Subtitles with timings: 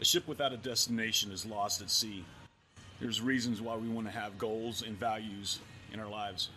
[0.00, 2.24] A ship without a destination is lost at sea.
[3.00, 5.58] There's reasons why we want to have goals and values
[5.92, 6.50] in our lives.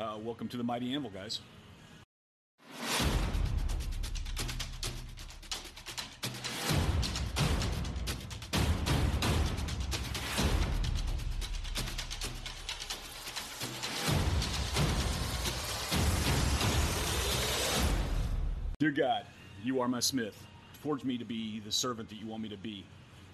[0.00, 1.38] Uh, welcome to the Mighty Anvil, guys.
[18.80, 19.24] Dear God,
[19.62, 20.44] you are my smith.
[20.82, 22.84] Forge me to be the servant that you want me to be.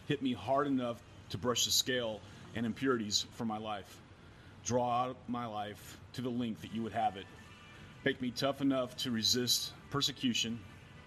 [0.08, 2.20] Hit me hard enough to brush the scale
[2.54, 4.00] and impurities from my life.
[4.64, 7.26] Draw out my life to the length that you would have it.
[8.04, 10.58] Make me tough enough to resist persecution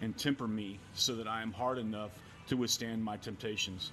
[0.01, 2.11] and temper me so that I am hard enough
[2.47, 3.91] to withstand my temptations.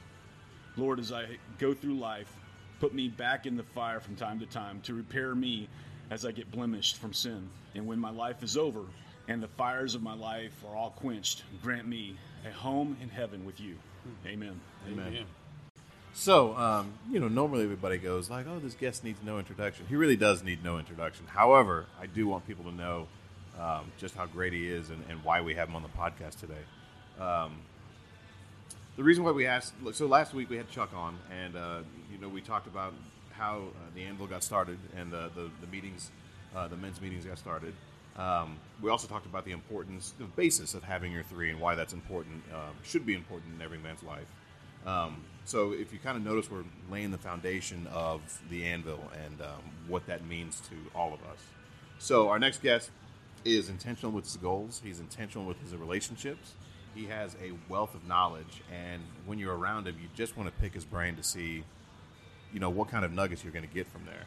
[0.76, 2.34] Lord, as I go through life,
[2.80, 5.68] put me back in the fire from time to time to repair me
[6.10, 7.48] as I get blemished from sin.
[7.74, 8.82] And when my life is over
[9.28, 13.44] and the fires of my life are all quenched, grant me a home in heaven
[13.44, 13.76] with you.
[14.26, 14.60] Amen.
[14.90, 15.24] Amen.
[16.12, 19.96] So, um, you know, normally everybody goes like, "Oh, this guest needs no introduction." He
[19.96, 21.26] really does need no introduction.
[21.26, 23.08] However, I do want people to know
[23.58, 26.38] um, just how great he is and, and why we have him on the podcast
[26.38, 26.54] today.
[27.20, 27.56] Um,
[28.96, 31.78] the reason why we asked, so last week we had Chuck on, and uh,
[32.12, 32.94] you know, we talked about
[33.32, 36.10] how uh, the Anvil got started and uh, the the meetings,
[36.54, 37.74] uh, the men's meetings got started.
[38.16, 41.74] Um, we also talked about the importance, the basis of having your three, and why
[41.74, 42.42] that's important.
[42.52, 44.26] Um, should be important in every man's life.
[44.86, 48.20] Um, so, if you kind of notice, we're laying the foundation of
[48.50, 51.38] the anvil and um, what that means to all of us.
[51.98, 52.90] So, our next guest
[53.44, 54.80] is intentional with his goals.
[54.84, 56.52] He's intentional with his relationships.
[56.94, 60.60] He has a wealth of knowledge, and when you're around him, you just want to
[60.60, 61.64] pick his brain to see,
[62.52, 64.24] you know, what kind of nuggets you're going to get from there.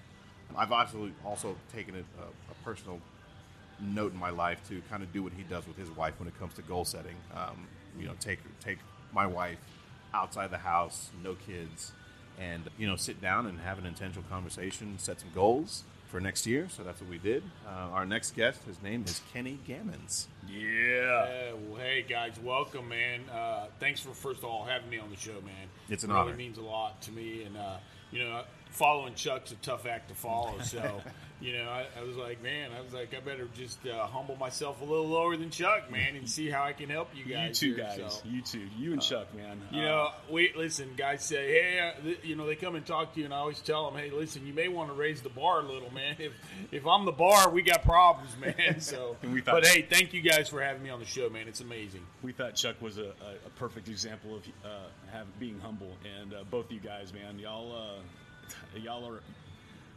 [0.56, 3.00] I've also also taken a, a, a personal
[3.80, 6.28] note in my life to kind of do what he does with his wife when
[6.28, 7.16] it comes to goal setting.
[7.36, 7.68] Um,
[8.00, 8.80] you know, take take
[9.14, 9.58] my wife
[10.14, 11.92] outside the house, no kids,
[12.40, 16.48] and you know, sit down and have an intentional conversation, set some goals for next
[16.48, 16.68] year.
[16.70, 17.44] So that's what we did.
[17.66, 20.28] Uh, our next guest, his name is Kenny Gammons.
[20.48, 20.58] Yeah.
[20.58, 23.22] Yeah, well, hey guys, welcome, man.
[23.30, 25.68] Uh, thanks for first of all having me on the show, man.
[25.90, 26.38] It's an it really honor.
[26.38, 27.78] means a lot to me, and uh,
[28.12, 30.54] you know, following Chuck's a tough act to follow.
[30.64, 31.02] So,
[31.40, 34.36] you know, I, I was like, man, I was like, I better just uh, humble
[34.38, 37.62] myself a little lower than Chuck, man, and see how I can help you guys.
[37.62, 37.86] You two here.
[37.86, 38.14] guys.
[38.14, 38.68] So, You two.
[38.78, 39.62] You and Chuck, man.
[39.72, 40.90] you Uh, know, we listen.
[40.98, 43.38] Guys say, "Hey, uh, th- you know," they come and talk to you, and I
[43.38, 46.16] always tell them, "Hey, listen, you may want to raise the bar a little, man.
[46.18, 46.34] If
[46.72, 50.22] if I'm the bar, we got problems, man." So, we thought- but hey, thank you
[50.22, 51.48] guys for having me on the show, man.
[51.48, 52.02] It's amazing.
[52.24, 53.10] we thought Chuck was a,
[53.46, 54.70] a, perfect example of uh,
[55.12, 59.20] have, being humble, and uh, both you guys, man, y'all, uh, y'all are.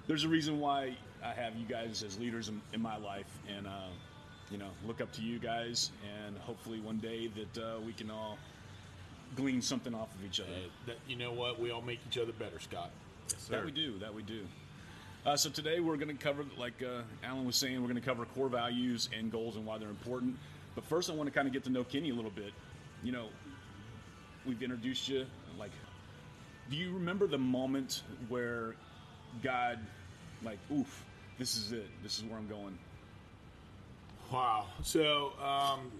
[0.06, 3.66] There's a reason why I have you guys as leaders in, in my life, and
[3.66, 3.91] uh,
[4.50, 8.10] you know, look up to you guys, and hopefully one day that uh, we can
[8.10, 8.39] all
[9.37, 10.50] glean something off of each other.
[10.50, 11.60] Uh, that, you know what?
[11.60, 12.91] We all make each other better, Scott.
[13.49, 13.99] That we do.
[13.99, 14.41] That we do.
[15.25, 18.06] Uh, so today we're going to cover, like uh, Alan was saying, we're going to
[18.06, 20.37] cover core values and goals and why they're important.
[20.75, 22.53] But first, I want to kind of get to know Kenny a little bit.
[23.05, 23.27] You know,
[24.47, 25.27] we've introduced you.
[25.59, 25.72] Like,
[26.71, 28.75] do you remember the moment where
[29.43, 29.79] God,
[30.43, 31.05] like, oof,
[31.39, 31.89] this is it.
[32.03, 32.79] This is where I'm going.
[34.33, 34.67] Wow.
[34.83, 35.91] So um,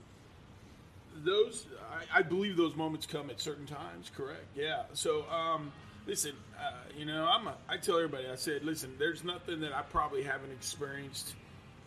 [1.25, 4.11] those, I, I believe those moments come at certain times.
[4.15, 4.45] Correct.
[4.55, 4.83] Yeah.
[4.93, 5.73] So um,
[6.07, 7.47] listen, uh, you know, I'm.
[7.47, 8.29] A, I tell everybody.
[8.29, 11.35] I said, listen, there's nothing that I probably haven't experienced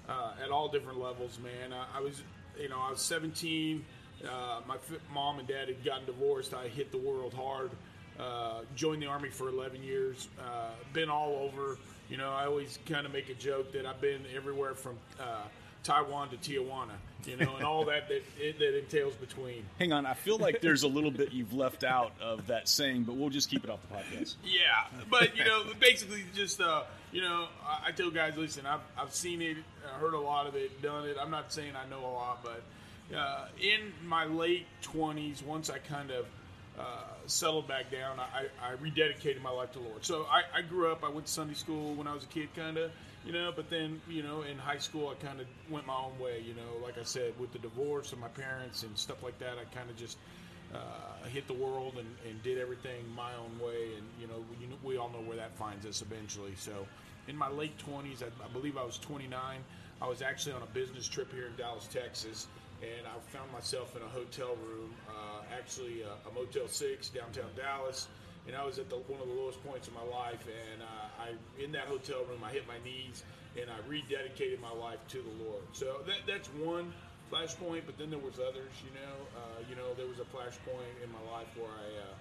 [0.08, 1.74] uh, at all different levels, man.
[1.74, 2.22] I, I was,
[2.59, 3.86] you know, I was 17.
[4.24, 4.78] Uh, my
[5.14, 6.53] mom and dad had gotten divorced.
[6.53, 7.72] I hit the world hard.
[8.19, 10.28] Uh, joined the army for 11 years.
[10.40, 11.78] Uh, been all over.
[12.09, 15.41] You know, I always kind of make a joke that I've been everywhere from uh,
[15.84, 16.91] Taiwan to Tijuana.
[17.25, 19.63] You know, and all that that, it, that entails between.
[19.79, 23.03] Hang on, I feel like there's a little bit you've left out of that saying,
[23.03, 24.35] but we'll just keep it off the podcast.
[24.44, 28.81] Yeah, but you know, basically, just uh, you know, I, I tell guys, listen, I've,
[28.97, 31.16] I've seen it, uh, heard a lot of it, done it.
[31.19, 32.62] I'm not saying I know a lot, but
[33.16, 36.25] uh, in my late 20s, once I kind of
[36.79, 36.84] uh,
[37.28, 40.03] settled back down, I, I rededicated my life to the Lord.
[40.03, 41.03] So I, I grew up.
[41.03, 42.91] I went to Sunday school when I was a kid, kind of.
[43.25, 46.17] You know, but then you know, in high school, I kind of went my own
[46.20, 46.43] way.
[46.46, 49.53] You know, like I said, with the divorce of my parents and stuff like that,
[49.58, 50.17] I kind of just
[50.73, 54.67] uh, hit the world and, and did everything my own way, and you know, we,
[54.84, 56.53] we all know where that finds us eventually.
[56.58, 56.85] So,
[57.28, 59.59] in my late twenties, I, I believe I was 29.
[60.02, 62.47] I was actually on a business trip here in Dallas, Texas,
[62.84, 67.50] and I found myself in a hotel room, uh, actually uh, a Motel Six downtown
[67.56, 68.08] Dallas,
[68.47, 70.44] and I was at the, one of the lowest points of my life.
[70.44, 73.24] And uh, I, in that hotel room, I hit my knees
[73.56, 75.64] and I rededicated my life to the Lord.
[75.72, 76.91] So that, that's one
[77.32, 78.74] flashpoint, but then there was others.
[78.84, 82.14] You know, uh, you know, there was a flashpoint in my life where I uh,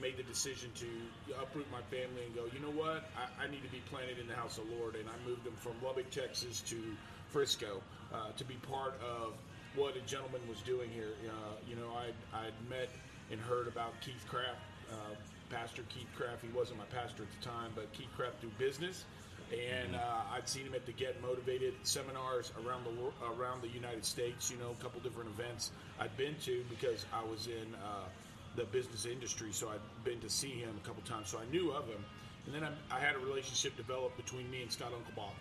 [0.00, 0.86] made the decision to
[1.40, 4.26] uproot my family and go, you know what, I, I need to be planted in
[4.26, 6.76] the house of the Lord, and I moved them from Lubbock, Texas, to
[7.28, 7.80] Frisco
[8.12, 9.34] uh, to be part of
[9.76, 11.14] what a gentleman was doing here.
[11.26, 12.88] Uh, you know, I I'd met
[13.30, 14.60] and heard about Keith Craft,
[14.92, 15.14] uh,
[15.50, 16.42] Pastor Keith Craft.
[16.42, 19.04] He wasn't my pastor at the time, but Keith Craft do business
[19.52, 22.92] and uh, I'd seen him at the Get Motivated seminars around the
[23.26, 24.50] around the United States.
[24.50, 28.08] You know, a couple different events I'd been to because I was in uh,
[28.56, 31.72] the business industry, so I'd been to see him a couple times, so I knew
[31.72, 32.04] of him.
[32.46, 35.34] And then I, I had a relationship develop between me and Scott Unkelbach,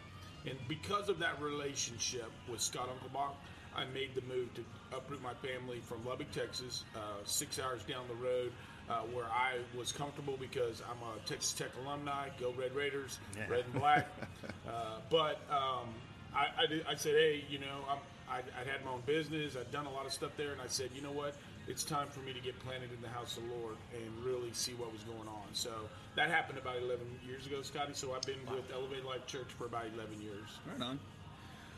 [0.46, 3.36] and because of that relationship with Scott Unkelbach,
[3.76, 4.64] I made the move to
[4.96, 8.52] uproot my family from Lubbock, Texas, uh, six hours down the road
[8.90, 12.30] uh, where I was comfortable because I'm a Texas Tech alumni.
[12.40, 13.48] Go Red Raiders, yeah.
[13.48, 14.08] red and black.
[14.68, 15.90] uh, but um,
[16.36, 18.00] I, I, did, I, said, hey, you know, I'm,
[18.30, 19.56] I, I had my own business.
[19.56, 21.36] I'd done a lot of stuff there, and I said, you know what?
[21.68, 24.52] It's time for me to get planted in the house of the Lord and really
[24.52, 25.48] see what was going on.
[25.54, 25.72] So
[26.16, 27.94] that happened about 11 years ago, Scotty.
[27.94, 28.56] So I've been wow.
[28.56, 30.50] with Elevate Life Church for about 11 years.
[30.68, 31.00] Right on.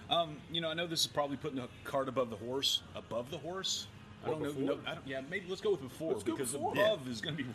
[0.09, 2.81] Um, you know, I know this is probably putting the cart above the horse.
[2.95, 3.87] Above the horse?
[4.23, 4.51] I don't know.
[4.51, 6.73] No, I don't, yeah, maybe let's go with before let's because before.
[6.73, 7.11] above yeah.
[7.11, 7.49] is going to be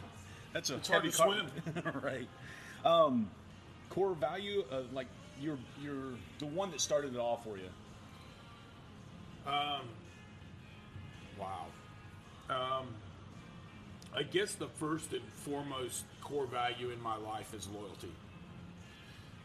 [0.53, 1.47] that's a it's hard to swim.
[2.03, 2.29] right.
[2.85, 3.31] Um,
[3.89, 5.07] core value, uh, like
[5.41, 7.69] you're you're the one that started it all for you.
[9.47, 9.83] Um.
[11.39, 11.67] Wow.
[12.49, 12.89] Um.
[14.15, 18.13] I guess the first and foremost core value in my life is loyalty.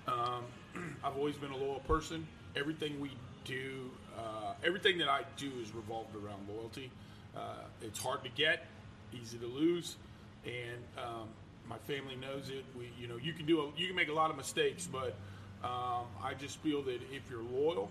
[0.08, 0.44] Um,
[1.04, 2.28] I've always been a loyal person.
[2.56, 3.12] Everything we
[3.44, 6.92] do, uh, everything that I do is revolved around loyalty.
[7.36, 8.66] Uh, it's hard to get,
[9.14, 9.98] easy to lose,
[10.46, 11.28] and um,
[11.68, 12.64] my family knows it.
[12.78, 15.16] We, you know, you can do a, you can make a lot of mistakes, but
[15.64, 17.90] um, I just feel that if you're loyal,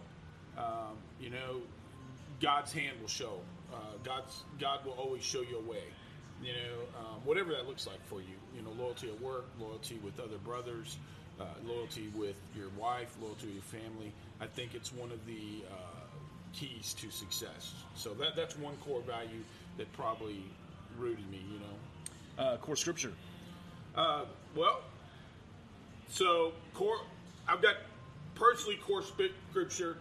[0.56, 1.60] um, you know,
[2.40, 3.40] God's hand will show.
[3.72, 5.84] Uh, God's God will always show you a way.
[6.42, 8.36] You know, um, whatever that looks like for you.
[8.54, 10.98] You know, loyalty at work, loyalty with other brothers,
[11.40, 14.12] uh, loyalty with your wife, loyalty with your family.
[14.40, 16.04] I think it's one of the uh,
[16.52, 17.74] keys to success.
[17.94, 19.42] So that that's one core value
[19.78, 20.42] that probably
[20.98, 21.40] rooted me.
[21.52, 23.12] You know, uh, core scripture.
[23.96, 24.82] Uh, well,
[26.08, 27.00] so core.
[27.46, 27.76] I've got
[28.34, 29.96] personally core scripture,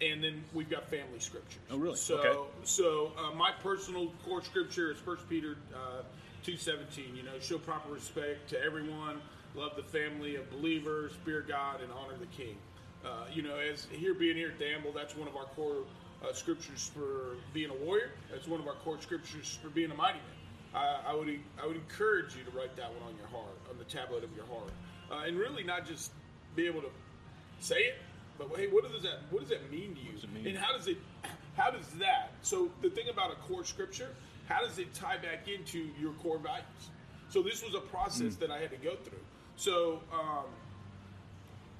[0.00, 1.60] and then we've got family scriptures.
[1.70, 1.96] Oh, really?
[1.96, 2.38] So, okay.
[2.64, 6.02] so uh, my personal core scripture is First Peter uh,
[6.42, 7.14] two seventeen.
[7.14, 9.20] You know, show proper respect to everyone,
[9.56, 12.56] love the family of believers, fear God, and honor the King.
[13.04, 15.84] Uh, you know, as here being here at Anvil, that's one of our core
[16.22, 18.10] uh, scriptures for being a warrior.
[18.30, 20.36] That's one of our core scriptures for being a mighty man.
[20.74, 21.28] I, I, would
[21.62, 24.34] I would encourage you to write that one on your heart, on the tablet of
[24.36, 24.72] your heart,
[25.10, 26.10] uh, and really not just
[26.54, 26.90] be able to
[27.60, 27.94] say it,
[28.38, 30.12] but hey, what does that what does that mean to you?
[30.34, 30.48] Mean?
[30.48, 30.98] And how does it
[31.56, 32.32] how does that?
[32.42, 34.10] So the thing about a core scripture,
[34.46, 36.90] how does it tie back into your core values?
[37.28, 38.38] So this was a process mm.
[38.40, 39.18] that I had to go through.
[39.56, 40.44] So um,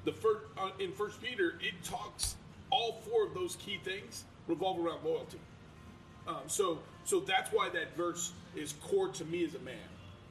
[0.05, 2.37] the first uh, in First Peter, it talks
[2.71, 5.41] all four of those key things revolve around loyalty.
[6.27, 9.75] Um, so so that's why that verse is core to me as a man.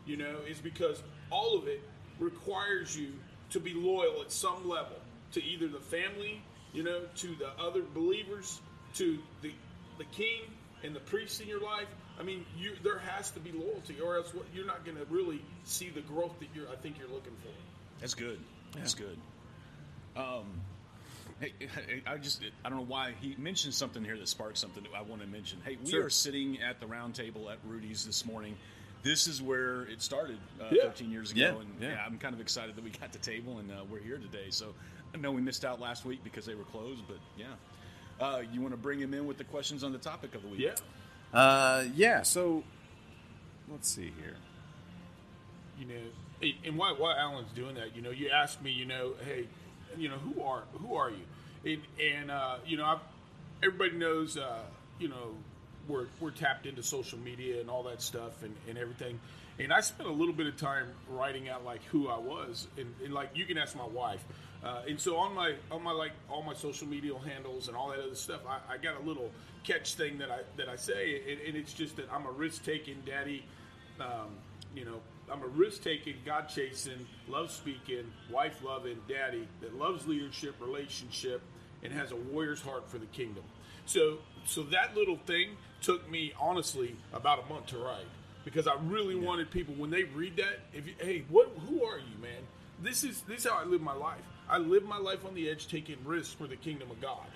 [0.05, 1.01] You know, is because
[1.31, 1.81] all of it
[2.19, 3.13] requires you
[3.51, 4.97] to be loyal at some level
[5.31, 6.41] to either the family,
[6.73, 8.61] you know, to the other believers,
[8.95, 9.51] to the
[9.97, 10.41] the king
[10.83, 11.87] and the priest in your life.
[12.19, 15.05] I mean, you, there has to be loyalty, or else what, you're not going to
[15.05, 16.69] really see the growth that you're.
[16.69, 17.49] I think you're looking for.
[17.99, 18.39] That's good.
[18.73, 19.17] That's good.
[20.15, 20.61] Um,
[21.39, 21.53] hey,
[22.07, 25.01] I just I don't know why he mentioned something here that sparked something that I
[25.01, 25.59] want to mention.
[25.65, 26.05] Hey, we sure.
[26.05, 28.55] are sitting at the round table at Rudy's this morning.
[29.03, 30.83] This is where it started uh, yeah.
[30.85, 31.49] 13 years ago, yeah.
[31.49, 31.89] and yeah.
[31.89, 32.03] yeah.
[32.05, 34.47] I'm kind of excited that we got the table and uh, we're here today.
[34.49, 34.73] So
[35.13, 37.45] I know we missed out last week because they were closed, but yeah.
[38.19, 40.47] Uh, you want to bring him in with the questions on the topic of the
[40.47, 40.61] week?
[40.61, 40.75] Yeah.
[41.35, 42.21] Uh, yeah.
[42.21, 42.63] So
[43.69, 44.37] let's see here.
[45.77, 47.95] You know, and why why Alan's doing that?
[47.95, 48.71] You know, you asked me.
[48.71, 49.47] You know, hey,
[49.97, 51.23] you know, who are who are you?
[51.65, 52.99] And, and uh, you know, I've,
[53.63, 54.59] everybody knows, uh,
[54.99, 55.35] you know,
[55.87, 59.19] we're we're tapped into social media and all that stuff and, and everything.
[59.57, 62.93] And I spent a little bit of time writing out like who I was, and,
[63.03, 64.23] and like you can ask my wife.
[64.65, 67.89] Uh, and so on my on my like all my social media handles and all
[67.89, 69.29] that other stuff, I, I got a little
[69.63, 72.65] catch thing that I that I say, and, and it's just that I'm a risk
[72.65, 73.45] taking daddy.
[73.99, 74.37] Um,
[74.75, 74.99] you know,
[75.31, 81.41] I'm a risk taking, God chasing, love speaking, wife loving daddy that loves leadership, relationship,
[81.83, 83.43] and has a warrior's heart for the kingdom.
[83.85, 88.05] So, so that little thing took me honestly about a month to write
[88.43, 89.25] because I really yeah.
[89.25, 90.59] wanted people when they read that.
[90.73, 91.51] If you, hey, what?
[91.69, 92.41] Who are you, man?
[92.81, 94.21] This is this is how I live my life.
[94.49, 97.27] I live my life on the edge, taking risks for the kingdom of God.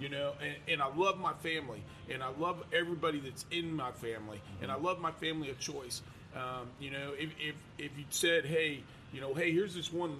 [0.00, 3.92] You know, and, and I love my family, and I love everybody that's in my
[3.92, 6.02] family, and I love my family of choice.
[6.34, 10.16] Um, you know, if, if if you said, hey, you know, hey, here's this one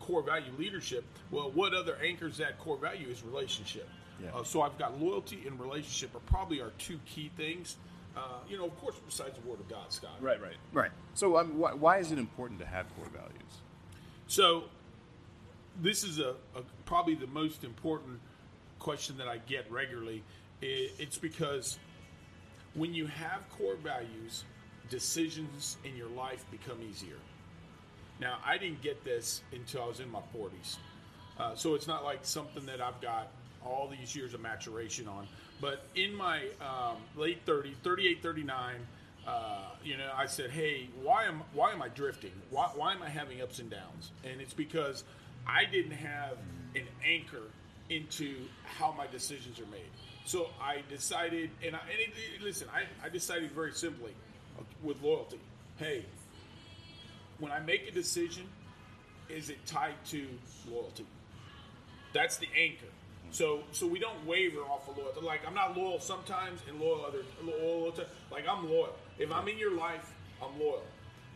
[0.00, 1.04] core value, leadership.
[1.30, 3.88] Well, what other anchors that core value is relationship.
[4.22, 4.30] Yeah.
[4.34, 7.76] Uh, so I've got loyalty and relationship are probably our two key things.
[8.16, 10.10] Uh, you know, of course, besides the Word of God, Scott.
[10.20, 10.56] Right, right.
[10.72, 10.90] Right.
[11.14, 13.62] So, um, why, why is it important to have core values?
[14.26, 14.64] So,
[15.80, 18.20] this is a, a probably the most important
[18.78, 20.22] question that I get regularly.
[20.60, 21.78] It's because
[22.74, 24.44] when you have core values,
[24.90, 27.16] decisions in your life become easier.
[28.20, 30.76] Now, I didn't get this until I was in my 40s.
[31.38, 33.28] Uh, so it's not like something that I've got
[33.64, 35.26] all these years of maturation on.
[35.60, 38.74] But in my um, late 30s, 38, 39,
[39.26, 42.32] uh, you know, I said, hey, why am, why am I drifting?
[42.50, 44.10] Why, why am I having ups and downs?
[44.24, 45.04] And it's because
[45.46, 46.38] I didn't have
[46.74, 47.42] an anchor
[47.90, 49.90] into how my decisions are made.
[50.24, 54.12] So I decided, and, I, and it, listen, I, I decided very simply
[54.82, 55.40] with loyalty.
[55.78, 56.04] Hey,
[57.38, 58.44] when I make a decision,
[59.28, 60.26] is it tied to
[60.70, 61.06] loyalty?
[62.12, 62.86] That's the anchor.
[63.30, 65.20] So so we don't waver off of loyalty.
[65.22, 67.94] Like I'm not loyal sometimes and loyal other loyal
[68.30, 68.94] like I'm loyal.
[69.18, 70.82] If I'm in your life, I'm loyal.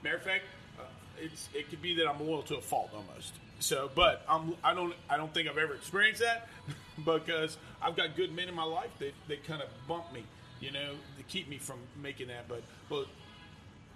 [0.05, 0.45] Matter of fact,
[0.79, 0.83] uh,
[1.19, 3.33] it's it could be that I'm loyal to a fault almost.
[3.59, 6.49] So, but I'm I don't I don't think I've ever experienced that
[7.05, 10.25] because I've got good men in my life that that kind of bump me,
[10.61, 12.49] you know, to keep me from making that.
[12.49, 13.07] But but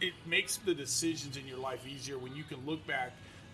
[0.00, 3.12] it makes the decisions in your life easier when you can look back.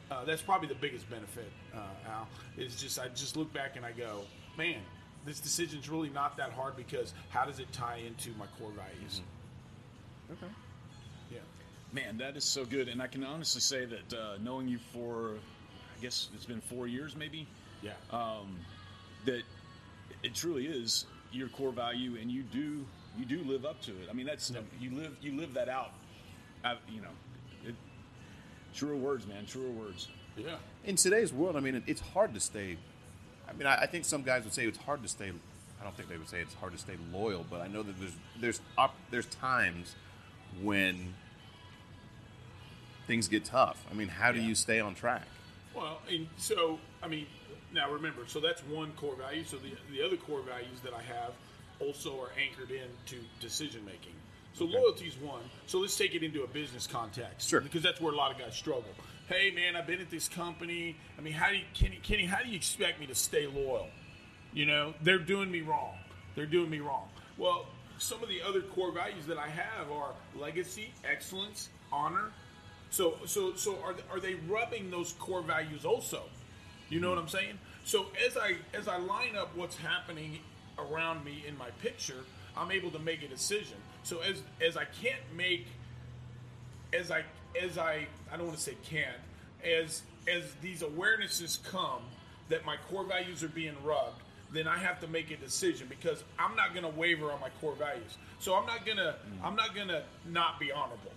[0.08, 2.28] Uh, that's probably the biggest benefit, uh, Al.
[2.56, 4.22] Is just I just look back and I go,
[4.56, 4.80] man,
[5.24, 9.20] this decision's really not that hard because how does it tie into my core values?
[10.30, 10.52] Okay.
[11.32, 11.38] Yeah.
[11.92, 12.88] Man, that is so good.
[12.88, 15.34] And I can honestly say that uh, knowing you for,
[15.96, 17.46] I guess it's been four years maybe,
[17.82, 17.92] Yeah.
[18.10, 18.58] um,
[19.24, 19.42] that
[20.22, 22.84] it truly is your core value, and you do
[23.18, 24.08] you do live up to it.
[24.10, 25.92] I mean, that's you live you live that out.
[26.64, 27.08] out you know,
[27.64, 27.74] it,
[28.74, 29.46] truer words, man.
[29.46, 30.08] Truer words.
[30.36, 30.56] yeah.
[30.84, 32.76] In today's world, I mean, it, it's hard to stay.
[33.48, 35.30] I mean, I, I think some guys would say it's hard to stay.
[35.80, 37.98] I don't think they would say it's hard to stay loyal, but I know that
[37.98, 39.94] there's there's op, there's times
[40.62, 41.14] when
[43.06, 43.84] things get tough.
[43.90, 44.46] I mean, how do Yeah.
[44.48, 45.22] you stay on track?
[45.76, 47.26] Well, and so I mean,
[47.72, 49.44] now remember, so that's one core value.
[49.44, 51.32] So the the other core values that I have
[51.80, 54.14] also are anchored into decision making.
[54.54, 55.42] So loyalty is one.
[55.66, 57.60] So let's take it into a business context, Sure.
[57.60, 58.84] because that's where a lot of guys struggle.
[59.28, 60.96] Hey, man, I've been at this company.
[61.18, 62.00] I mean, how do you, Kenny?
[62.02, 63.88] Kenny, how do you expect me to stay loyal?
[64.54, 65.98] You know, they're doing me wrong.
[66.36, 67.08] They're doing me wrong.
[67.36, 67.66] Well,
[67.98, 72.32] some of the other core values that I have are legacy, excellence, honor.
[72.90, 76.22] So, so, so are are they rubbing those core values also?
[76.88, 77.58] You know what I'm saying?
[77.84, 80.38] So as I as I line up what's happening
[80.78, 82.24] around me in my picture,
[82.56, 83.76] I'm able to make a decision.
[84.02, 85.66] So as as I can't make
[86.92, 87.24] as I
[87.60, 89.16] as I I don't want to say can't
[89.64, 92.02] as as these awarenesses come
[92.48, 94.20] that my core values are being rubbed,
[94.52, 97.50] then I have to make a decision because I'm not going to waver on my
[97.60, 98.16] core values.
[98.38, 101.12] So I'm not gonna I'm not gonna not be honorable.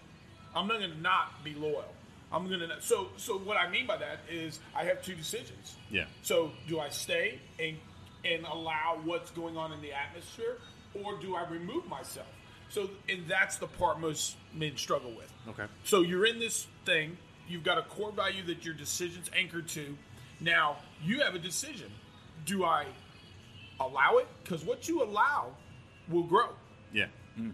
[0.56, 1.94] I'm not gonna not be loyal.
[2.32, 5.76] I'm gonna not, so so what I mean by that is I have two decisions.
[5.90, 6.06] Yeah.
[6.22, 7.78] So do I stay and
[8.26, 10.58] and allow what's going on in the atmosphere,
[10.94, 12.28] or do I remove myself?
[12.70, 15.32] So and that's the part most men struggle with.
[15.50, 15.66] Okay.
[15.84, 17.18] So you're in this thing.
[17.48, 19.98] You've got a core value that your decision's anchored to.
[20.40, 21.92] Now you have a decision.
[22.46, 22.86] Do I
[23.80, 24.28] allow it?
[24.44, 25.54] Because what you allow
[26.10, 26.50] will grow.
[26.94, 27.08] Yeah.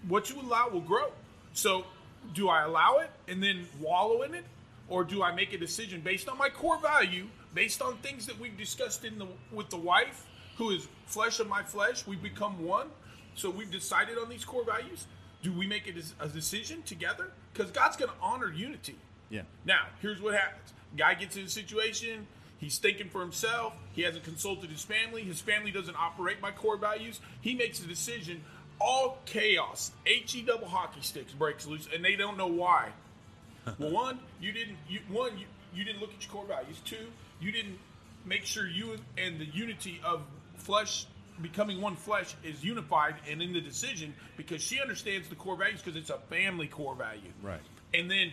[0.08, 1.12] What you allow will grow.
[1.54, 1.86] So
[2.34, 4.46] do I allow it and then wallow in it?
[4.88, 8.40] Or do I make a decision based on my core value, based on things that
[8.40, 10.26] we've discussed in the with the wife,
[10.58, 12.06] who is flesh of my flesh?
[12.06, 12.88] We've become one.
[13.34, 15.08] So we've decided on these core values.
[15.42, 17.32] Do we make a, a decision together?
[17.54, 18.96] Because God's going to honor unity.
[19.30, 19.42] Yeah.
[19.66, 20.74] Now, here's what happens.
[20.96, 22.28] Guy gets in a situation,
[22.58, 26.78] he's thinking for himself, he hasn't consulted his family, his family doesn't operate by core
[26.78, 27.20] values.
[27.42, 28.44] He makes a decision,
[28.80, 32.90] all chaos, H E double hockey sticks breaks loose, and they don't know why.
[33.80, 36.80] well, one, you didn't you one, you, you didn't look at your core values.
[36.86, 37.08] Two,
[37.40, 37.78] you didn't
[38.26, 40.22] make sure you and the unity of
[40.58, 41.06] flesh
[41.42, 45.82] becoming one flesh is unified and in the decision because she understands the core values
[45.82, 47.32] because it's a family core value.
[47.44, 47.60] Right.
[47.94, 48.32] And then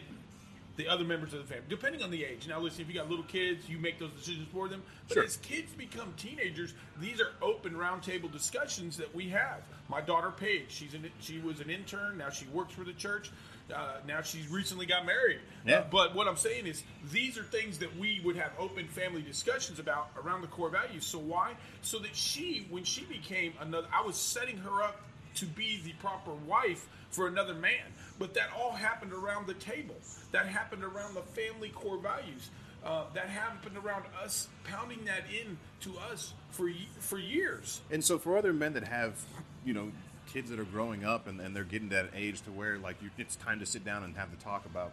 [0.76, 2.48] the other members of the family, depending on the age.
[2.48, 4.82] Now, listen, if you got little kids, you make those decisions for them.
[5.08, 5.24] But Sure.
[5.24, 9.60] as kids become teenagers, these are open roundtable discussions that we have.
[9.88, 12.16] My daughter Paige, she's an, she was an intern.
[12.16, 13.30] Now she works for the church.
[13.72, 15.40] Uh, now she's recently got married.
[15.66, 15.80] Yeah.
[15.80, 19.22] Uh, but what I'm saying is, these are things that we would have open family
[19.22, 21.04] discussions about around the core values.
[21.04, 21.54] So why?
[21.82, 25.00] So that she, when she became another, I was setting her up
[25.36, 27.80] to be the proper wife for another man.
[28.22, 29.96] But that all happened around the table.
[30.30, 32.50] That happened around the family core values.
[32.84, 37.80] Uh, that happened around us pounding that in to us for for years.
[37.90, 39.20] And so, for other men that have,
[39.64, 39.90] you know,
[40.32, 43.02] kids that are growing up and, and they're getting to that age to where like
[43.02, 44.92] you, it's time to sit down and have the talk about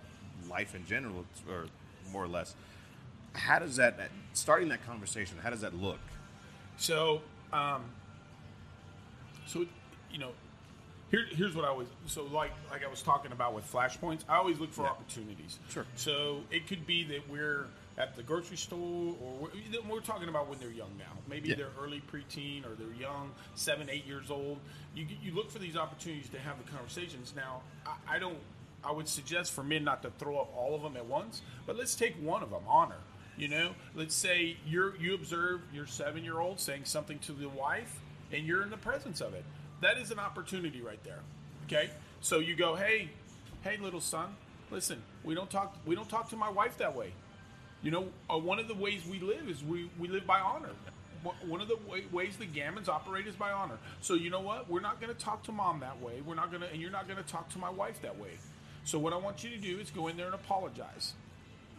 [0.50, 1.67] life in general, or
[2.12, 2.55] more or less.
[3.33, 4.00] How does that
[4.33, 5.38] starting that conversation?
[5.38, 6.00] How does that look?
[6.77, 7.21] So,
[7.53, 7.83] um,
[9.45, 9.67] so
[10.12, 10.31] you know,
[11.11, 14.21] here, here's what I always so like like I was talking about with flashpoints.
[14.29, 14.89] I always look for Yeah.
[14.91, 15.59] opportunities.
[15.69, 15.85] Sure.
[15.95, 20.47] So it could be that we're at the grocery store, or we're, we're talking about
[20.47, 21.11] when they're young now.
[21.27, 21.55] Maybe Yeah.
[21.55, 24.59] they're early preteen, or they're young, seven, eight years old.
[24.95, 27.33] You you look for these opportunities to have the conversations.
[27.35, 28.37] Now, I, I don't.
[28.81, 31.75] I would suggest for men not to throw up all of them at once, but
[31.75, 32.63] let's take one of them.
[32.67, 32.95] Honor.
[33.35, 37.49] You know, let's say you're you observe your seven year old saying something to the
[37.49, 37.99] wife,
[38.31, 39.43] and you're in the presence of it.
[39.81, 41.19] That is an opportunity right there.
[41.65, 41.89] Okay,
[42.21, 43.09] so you go, hey,
[43.62, 44.36] hey, little son,
[44.71, 47.13] listen, we don't talk we don't talk to my wife that way.
[47.81, 50.71] You know, uh, one of the ways we live is we, we live by honor.
[51.45, 53.77] One of the way, ways the Gammons operate is by honor.
[54.01, 54.69] So you know what?
[54.69, 56.21] We're not going to talk to mom that way.
[56.25, 58.31] We're not going to, and you're not going to talk to my wife that way.
[58.86, 61.13] So what I want you to do is go in there and apologize.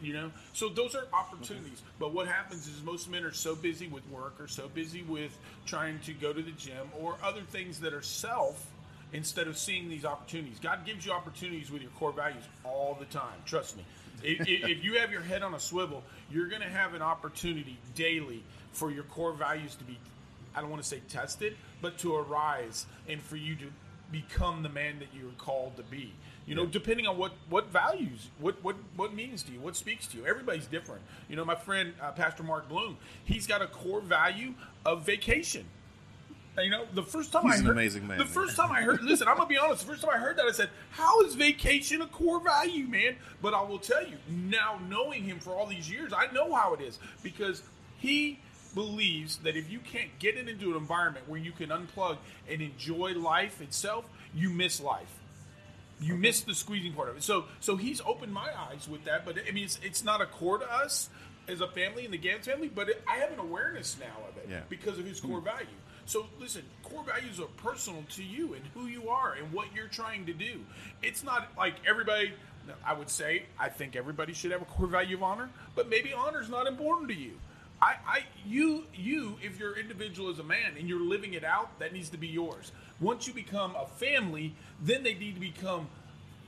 [0.02, 1.82] You know, so those are opportunities.
[1.98, 5.36] But what happens is most men are so busy with work or so busy with
[5.66, 8.66] trying to go to the gym or other things that are self
[9.12, 10.58] instead of seeing these opportunities.
[10.60, 13.38] God gives you opportunities with your core values all the time.
[13.44, 13.84] Trust me.
[14.22, 17.76] If, if you have your head on a swivel, you're going to have an opportunity
[17.94, 18.42] daily
[18.72, 19.98] for your core values to be,
[20.54, 23.66] I don't want to say tested, but to arise and for you to
[24.12, 26.12] become the man that you're called to be.
[26.50, 30.08] You know, depending on what what values, what what what means to you, what speaks
[30.08, 30.26] to you.
[30.26, 31.00] Everybody's different.
[31.28, 34.54] You know, my friend uh, Pastor Mark Bloom, he's got a core value
[34.84, 35.64] of vacation.
[36.56, 38.32] And, You know, the first time He's I an heard, amazing man, The man.
[38.32, 39.82] first time I heard, listen, I'm gonna be honest.
[39.86, 43.14] The first time I heard that, I said, "How is vacation a core value, man?"
[43.40, 46.74] But I will tell you now, knowing him for all these years, I know how
[46.74, 47.62] it is because
[47.98, 48.40] he
[48.74, 52.60] believes that if you can't get it into an environment where you can unplug and
[52.60, 55.19] enjoy life itself, you miss life
[56.00, 57.22] you miss the squeezing part of it.
[57.22, 59.24] So so he's opened my eyes with that.
[59.24, 61.10] But I mean, it's it's not a core to us
[61.48, 64.36] as a family in the Gammons family, but it, I have an awareness now of
[64.36, 64.60] it Yeah.
[64.68, 65.28] because of his hmm.
[65.28, 65.66] core value.
[66.06, 69.88] So listen, core values are personal to you and who you are and what you're
[69.88, 70.60] trying to do.
[71.02, 72.32] It's not like everybody.
[72.84, 76.12] I would say I think everybody should have a core value of honor, but maybe
[76.12, 77.32] honor is not important to you.
[77.82, 81.78] I, I, you, you, if you're individual as a man and you're living it out,
[81.78, 82.72] that needs to be yours.
[83.00, 85.88] Once you become a family, then they need to become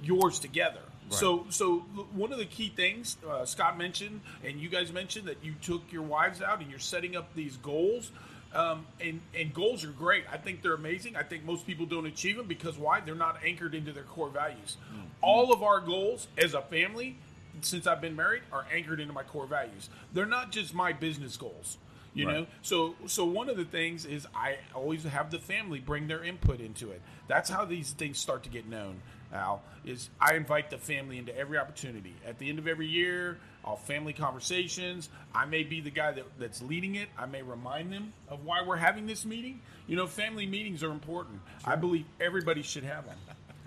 [0.03, 0.81] yours together.
[1.11, 1.79] So, so
[2.15, 5.93] one of the key things uh, Scott mentioned, and you guys mentioned that you took
[5.93, 8.11] your wives out and you're setting up these goals.
[8.55, 10.25] Um, and and goals are great.
[10.31, 11.17] I think they're amazing.
[11.17, 13.01] I think most people don't achieve them because why?
[13.01, 14.77] They're not anchored into their core values.
[15.23, 17.17] All of our goals as a family,
[17.65, 19.89] since I've been married, are anchored into my core values.
[20.13, 21.79] They're not just my business goals.
[22.15, 22.37] You Right.
[22.41, 26.23] know, so so one of the things is I always have the family bring their
[26.23, 27.01] input into it.
[27.27, 29.01] That's how these things start to get known.
[29.33, 32.15] Al is I invite the family into every opportunity.
[32.27, 35.09] At the end of every year, I'll family conversations.
[35.35, 37.09] I may be the guy that, that's leading it.
[37.17, 39.63] I may remind them of why we're having this meeting.
[39.87, 41.41] You know, family meetings are important.
[41.65, 43.17] I believe everybody should have them.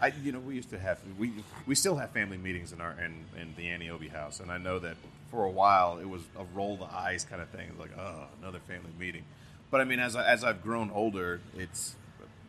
[0.01, 1.31] I, you know, we used to have we
[1.65, 4.57] we still have family meetings in our in, in the Annie Obi house, and I
[4.57, 4.97] know that
[5.31, 8.59] for a while it was a roll the eyes kind of thing, like oh another
[8.59, 9.23] family meeting.
[9.71, 11.95] But I mean, as I, as I've grown older, it's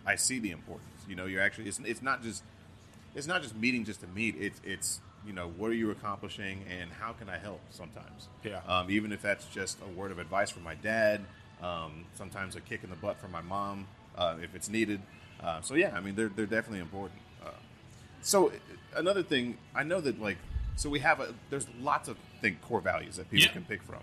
[0.04, 1.04] I see the importance.
[1.08, 2.42] You know, you're actually it's it's not just
[3.14, 4.34] it's not just meeting just to meet.
[4.38, 8.28] It's it's you know what are you accomplishing and how can I help sometimes.
[8.42, 8.60] Yeah.
[8.66, 11.24] Um, even if that's just a word of advice from my dad,
[11.62, 15.00] um, sometimes a kick in the butt from my mom uh, if it's needed.
[15.40, 17.20] Uh, so yeah, I mean they're they're definitely important.
[18.26, 18.50] So
[18.96, 20.36] another thing, I know that like
[20.74, 23.52] so we have a there's lots of think core values that people Yeah.
[23.52, 24.02] can pick from.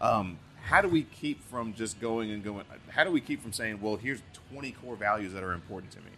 [0.00, 2.64] Um, how do we keep from just going and going?
[2.90, 4.20] How do we keep from saying, well, here's
[4.52, 6.10] 20 core values that are important to me?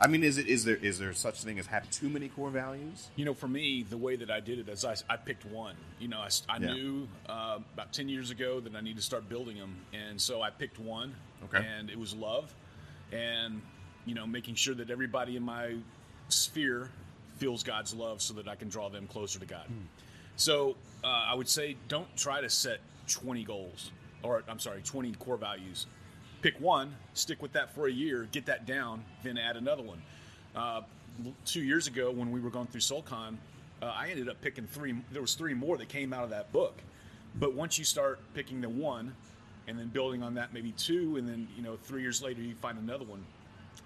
[0.00, 2.48] I mean, is it is there is there such thing as have too many core
[2.50, 3.08] values?
[3.16, 5.76] You know, for me, the way that I did it is I, I picked one.
[6.00, 6.72] You know, I Yeah.
[6.72, 9.76] knew uh, about 10 years ago that I need to start building them.
[9.92, 11.14] And so I picked one.
[11.44, 11.64] Okay.
[11.64, 12.52] And it was love.
[13.12, 13.60] And,
[14.06, 15.76] you know, making sure that everybody in my
[16.28, 16.90] sphere
[17.36, 19.66] feels God's love so that I can draw them closer to God.
[20.36, 23.90] So uh, I would say don't try to set 20 goals,
[24.22, 25.86] or I'm sorry, 20 core values.
[26.42, 30.02] Pick one, stick with that for a year, get that down, then add another one.
[30.54, 30.82] Uh,
[31.44, 33.36] two years ago, when we were going through SoulCon,
[33.82, 34.94] uh, I ended up picking three.
[35.12, 36.80] There was three more that came out of that book.
[37.36, 39.14] But once you start picking the one,
[39.66, 42.54] and then building on that, maybe two, and then you know three years later you
[42.54, 43.24] find another one.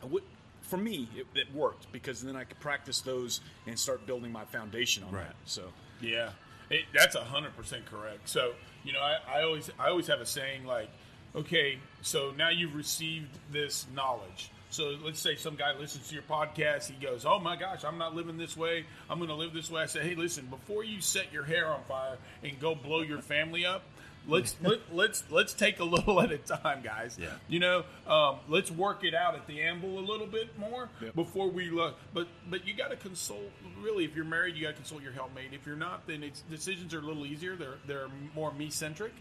[0.02, 0.22] I would,
[0.68, 4.44] for me, it, it worked because then I could practice those and start building my
[4.44, 5.26] foundation on Right.
[5.26, 5.36] that.
[5.44, 5.64] So
[6.00, 6.30] Yeah,
[6.70, 8.28] it, that's hundred percent correct.
[8.28, 8.52] So
[8.84, 10.88] you know, I, I always I always have a saying like,
[11.34, 14.50] okay, so now you've received this knowledge.
[14.70, 16.90] So let's say some guy listens to your podcast.
[16.90, 18.84] He goes, "Oh my gosh, I'm not living this way.
[19.08, 21.66] I'm going to live this way." I say, "Hey, listen, before you set your hair
[21.72, 23.82] on fire and go blow your family up."
[24.28, 27.18] Let's let, let's let's take a little at a time, guys.
[27.20, 27.30] Yeah.
[27.48, 31.14] You know, um, let's work it out at the anvil a little bit more Yep.
[31.14, 31.96] before we look.
[32.14, 33.50] But but you got to consult.
[33.82, 35.52] Really, if you're married, you got to consult your helpmate.
[35.52, 37.56] If you're not, then it's decisions are a little easier.
[37.56, 39.12] They're they're more me centric.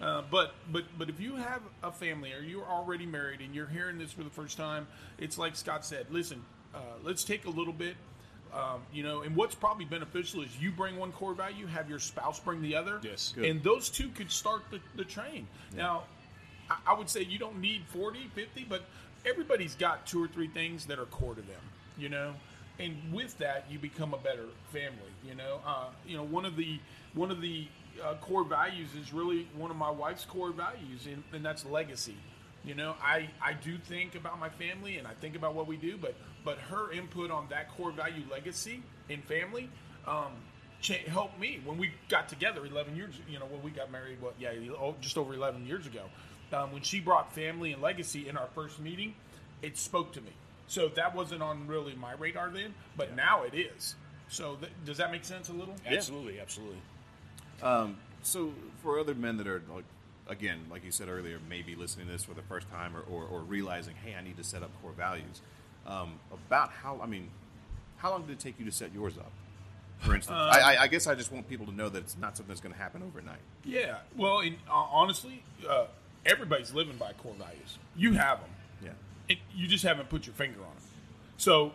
[0.00, 3.66] Uh, but but but if you have a family or you're already married and you're
[3.68, 4.86] hearing this for the first time,
[5.18, 6.06] it's like Scott said.
[6.10, 7.96] Listen, uh, let's take a little bit.
[8.54, 11.98] Um, you know, and what's probably beneficial is you bring one core value, have your
[11.98, 13.32] spouse bring the other, Yes.
[13.34, 13.44] Good.
[13.44, 15.46] and those two could start the, the train.
[15.76, 16.04] Now,
[16.70, 18.82] I, I would say you don't need 40, 50, but
[19.26, 21.60] everybody's got two or three things that are core to them,
[21.98, 22.32] you know?
[22.78, 25.60] And with that, you become a better family, you know?
[25.66, 26.78] Uh, you know, one of the,
[27.14, 27.66] one of the
[28.04, 32.16] uh, core values is really one of my wife's core values, and, and that's legacy.
[32.66, 35.76] You know, I, I do think about my family and I think about what we
[35.76, 39.70] do, but but her input on that core value legacy in family
[40.06, 40.32] um,
[40.80, 44.20] cha- helped me when we got together 11 years you know when we got married
[44.20, 44.50] what yeah
[44.80, 46.02] oh, just over 11 years ago.
[46.52, 49.14] Um, when she brought family and legacy in our first meeting
[49.62, 50.30] it spoke to me.
[50.68, 53.94] So that wasn't on really my radar then but now it is.
[54.28, 55.74] So th- does that make sense a little?
[55.86, 56.78] Absolutely, absolutely.
[57.62, 58.52] Um, so
[58.82, 59.84] for other men that are like,
[60.28, 63.24] again, like you said earlier, maybe listening to this for the first time or, or,
[63.24, 65.40] or realizing, hey, I need to set up core values.
[65.86, 67.30] Um, about how, I mean,
[67.98, 69.30] how long did it take you to set yours up?
[70.00, 72.36] For instance, I, I, I guess I just want people to know that it's not
[72.36, 73.38] something that's going to happen overnight.
[73.64, 75.86] yeah well in, uh, honestly uh,
[76.26, 78.50] everybody's living by core values you have them
[78.84, 78.90] Yeah.
[79.30, 80.82] it, you just haven't put your finger on it.
[81.38, 81.72] So,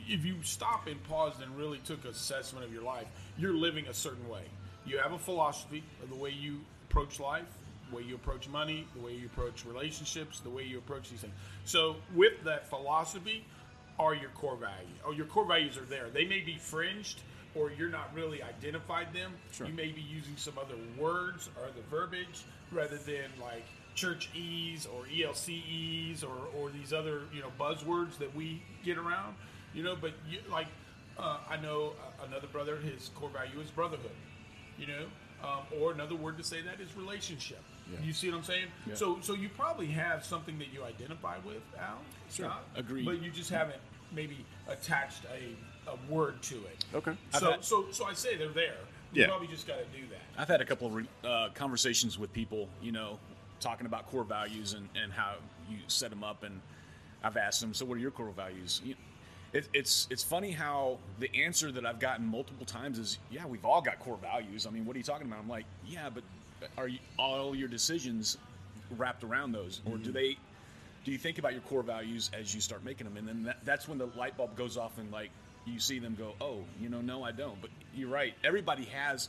[0.00, 3.06] if you stop and paused and really took assessment of your life,
[3.38, 4.42] you're living a certain way.
[4.84, 7.48] You have a philosophy of the way you approach life,
[7.92, 11.34] way you approach money, the way you approach relationships, the way you approach these things.
[11.64, 13.44] So, with that philosophy,
[13.98, 14.98] are your core values?
[15.04, 16.08] Oh, your core values are there.
[16.12, 17.20] They may be fringed,
[17.54, 19.32] or you're not really identified them.
[19.52, 19.66] Sure.
[19.66, 24.86] You may be using some other words or the verbiage rather than like church E's
[24.86, 29.34] or ELCEs or, or these other you know buzzwords that we get around.
[29.74, 30.68] You know, but you, like
[31.18, 31.92] uh, I know
[32.26, 34.10] another brother, his core value is brotherhood.
[34.78, 35.06] You know,
[35.42, 37.62] um, or another word to say that is relationship.
[37.92, 37.98] Yeah.
[38.04, 38.66] You see what I'm saying?
[38.86, 38.94] Yeah.
[38.94, 41.98] So so you probably have something that you identify with, Al.
[42.30, 42.46] Sure.
[42.46, 43.04] Scott, Agreed.
[43.04, 43.78] But you just haven't
[44.12, 46.84] maybe attached a, a word to it.
[46.94, 47.12] Okay.
[47.32, 48.76] So, had- so, so I say they're there.
[49.12, 49.28] You Yeah.
[49.28, 50.20] probably just got to do that.
[50.40, 53.18] I've had a couple of re- uh, conversations with people, you know,
[53.60, 55.34] talking about core values and, and how
[55.70, 56.42] you set them up.
[56.42, 56.60] And
[57.22, 58.80] I've asked them, so what are your core values?
[58.84, 58.94] You,
[59.52, 63.64] it, it's it's funny how the answer that I've gotten multiple times is, yeah, we've
[63.64, 64.66] all got core values.
[64.66, 65.38] I mean, what are you talking about?
[65.40, 66.24] I'm like, yeah, but
[66.78, 68.38] are you, all your decisions
[68.96, 70.36] wrapped around those, or do they?
[71.04, 73.64] Do you think about your core values as you start making them, and then that,
[73.64, 75.30] that's when the light bulb goes off, and like
[75.64, 77.60] you see them go, oh, you know, no, I don't.
[77.60, 78.34] But you're right.
[78.44, 79.28] Everybody has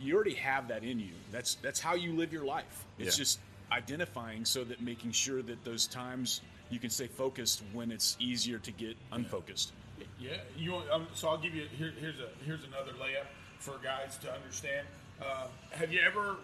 [0.00, 1.12] you already have that in you.
[1.32, 2.84] That's that's how you live your life.
[2.98, 3.22] It's Yeah.
[3.24, 3.40] just
[3.72, 8.58] identifying so that making sure that those times you can stay focused when it's easier
[8.58, 9.72] to get unfocused.
[10.20, 10.72] Yeah, you.
[10.72, 13.26] Want, um, so I'll give you here, here's a here's another layup
[13.58, 14.86] for guys to understand.
[15.20, 16.36] Uh, have you ever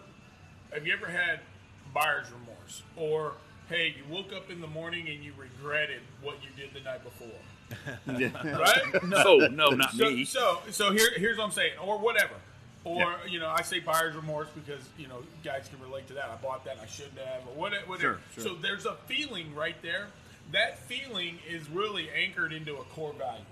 [0.73, 1.41] have you ever had
[1.93, 3.33] buyer's remorse, or
[3.69, 7.01] hey, you woke up in the morning and you regretted what you did the night
[7.05, 7.29] before,
[8.59, 9.05] right?
[9.05, 10.25] No, no, not so, me.
[10.25, 12.35] So, so here, here's what I'm saying, or whatever.
[12.85, 16.27] Or you know, I say buyer's remorse because you know guys can relate to that.
[16.27, 17.87] I bought that, I shouldn't have, or whatever.
[17.87, 18.21] whatever.
[18.35, 18.45] Sure, sure.
[18.45, 20.09] So there's a feeling right there.
[20.53, 23.45] That feeling is really anchored into a core value.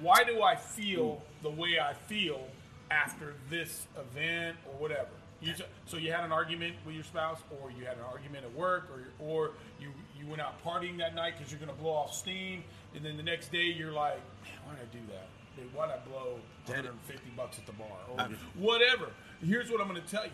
[0.00, 2.46] Why do I feel the way I feel
[2.92, 5.08] after this event or whatever?
[5.40, 8.44] You ju- so you had an argument with your spouse, or you had an argument
[8.44, 9.50] at work, or or
[9.80, 12.62] you you went out partying that night because you're going to blow off steam,
[12.94, 15.26] and then the next day you're like, man, why did I do that?
[15.56, 19.06] Dude, why did I blow 150 bucks at the bar or whatever?
[19.44, 20.30] Here's what I'm going to tell you: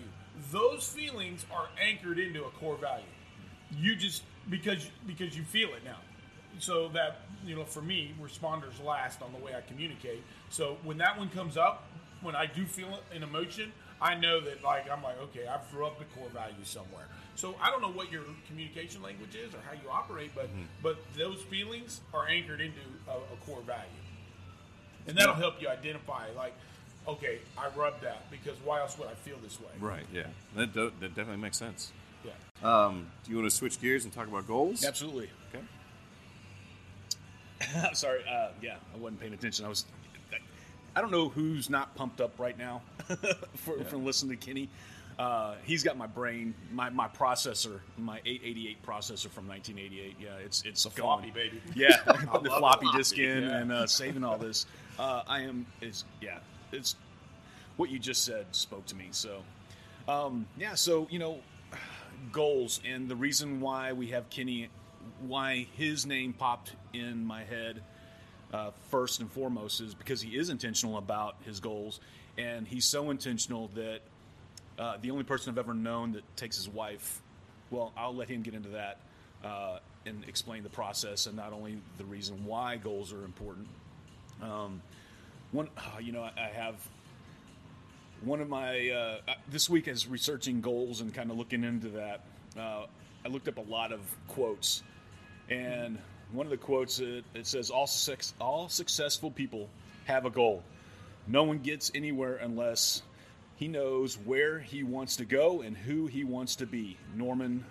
[0.53, 3.05] those feelings are anchored into a core value.
[3.71, 5.99] You just because because you feel it now
[6.59, 10.99] so that you know for me responders last on the way i communicate so when
[10.99, 11.85] that one comes up
[12.23, 15.99] when i do feel an emotion i know that like i'm like okay i've rubbed
[16.01, 19.73] the core value somewhere so i don't know what your communication language is or how
[19.73, 20.49] you operate but
[20.83, 23.83] but those feelings are anchored into a, a core value
[25.07, 26.55] and that'll help you identify like
[27.07, 30.05] okay i rubbed that because why else would i feel this way Right.
[30.13, 30.25] Yeah.
[30.57, 31.93] That, do, that definitely makes sense.
[32.25, 34.85] yeah Um, do you want to switch gears and talk about goals?
[34.85, 35.31] Absolutely.
[35.55, 35.65] Okay.
[37.89, 38.21] I'm sorry.
[38.29, 39.65] Uh, yeah, I wasn't paying attention.
[39.65, 39.85] I was.
[40.95, 42.83] I don't know who's not pumped up right now
[43.57, 44.69] for, from listening to Kenny.
[45.19, 50.17] Uh, he's got my brain, my, my processor, my 888 processor from 1988.
[50.21, 50.95] Yeah, it's it's going.
[50.97, 51.61] floppy, baby.
[51.75, 53.57] Yeah, putting the the floppy floppy, disk in yeah.
[53.57, 54.67] and uh, saving all this.
[54.99, 56.39] Uh, I am is yeah,
[56.71, 56.95] it's
[57.77, 59.09] what you just said spoke to me.
[59.11, 59.43] So
[60.07, 61.41] um, yeah, so you know
[62.31, 64.69] goals and the reason why we have Kenny,
[65.21, 67.83] why his name popped in my head
[68.53, 72.01] uh, first and foremost is because he is intentional about his goals,
[72.37, 74.01] and he's so intentional that
[74.79, 77.21] uh, the only person I've ever known that takes his wife.
[77.71, 78.99] Well, I'll let him get into that
[79.45, 83.69] uh, and explain the process and not only the reason why goals are important.
[84.43, 84.81] Um,
[85.53, 86.77] one, uh, you know, I, have
[88.23, 92.25] one of my uh, this week as researching goals and kind of looking into that.
[92.57, 92.87] Uh,
[93.25, 94.83] I looked up a lot of quotes,
[95.51, 95.99] and
[96.33, 99.69] one of the quotes it, it says, "All success, all successful people
[100.07, 100.63] have a goal.
[101.27, 103.03] No one gets anywhere unless
[103.57, 107.65] he knows where he wants to go and who he wants to be." Norman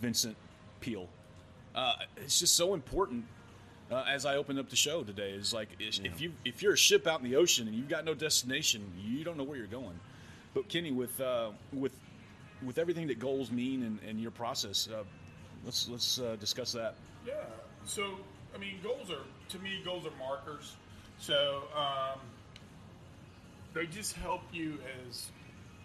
[0.00, 0.36] Vincent
[0.80, 1.08] Peale.
[1.74, 3.24] Uh, it's just so important
[3.90, 6.74] uh, as I opened up the show today is like if if you if you're
[6.74, 9.56] a ship out in the ocean and you've got no destination, you don't know where
[9.56, 9.98] you're going.
[10.54, 11.92] But Kenny, with uh, with
[12.62, 15.04] with everything that goals mean and, and your process, uh,
[15.64, 16.94] let's let's uh, discuss that.
[17.26, 17.34] Yeah.
[17.88, 18.16] So,
[18.54, 20.76] I mean, goals are to me, goals are markers.
[21.18, 22.20] So, um,
[23.74, 25.28] they just help you as,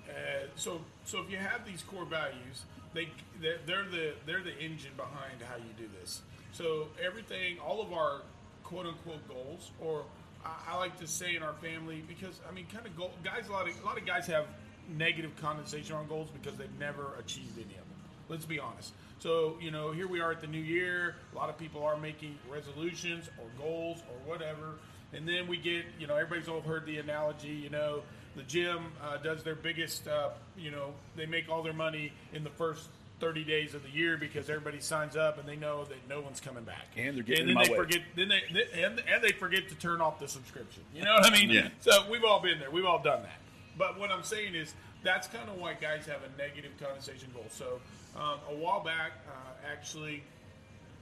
[0.09, 0.81] as so.
[1.05, 2.63] So, if you have these core values,
[2.93, 3.07] they
[3.41, 6.21] they're, they're the they're the engine behind how you do this.
[6.51, 8.21] So, everything, all of our
[8.63, 10.03] quote unquote goals, or
[10.45, 13.47] I, I like to say in our family, because I mean, kind of goal, guys.
[13.47, 14.47] A lot of a lot of guys have
[14.89, 17.92] negative condensation on goals because they've never achieved any of them.
[18.29, 18.93] Let's be honest.
[19.19, 21.15] So, you know, here we are at the new year.
[21.33, 24.75] A lot of people are making resolutions or goals or whatever.
[25.13, 28.01] And then we get, you know, everybody's all heard the analogy, you know,
[28.35, 32.43] the gym uh, does their biggest, uh, you know, they make all their money in
[32.43, 32.87] the first
[33.19, 36.39] 30 days of the year because everybody signs up and they know that no one's
[36.41, 36.87] coming back.
[36.97, 37.77] And they're getting and then they way.
[37.77, 40.81] forget, then they, they- and, and they forget to turn off the subscription.
[40.95, 41.49] You know what I mean?
[41.51, 41.69] Yeah.
[41.79, 42.71] So we've all been there.
[42.71, 43.39] We've all done that.
[43.77, 47.45] But what I'm saying is that's kind of why guys have a negative condensation goal.
[47.51, 47.79] So
[48.15, 50.23] um, a while back, uh, actually,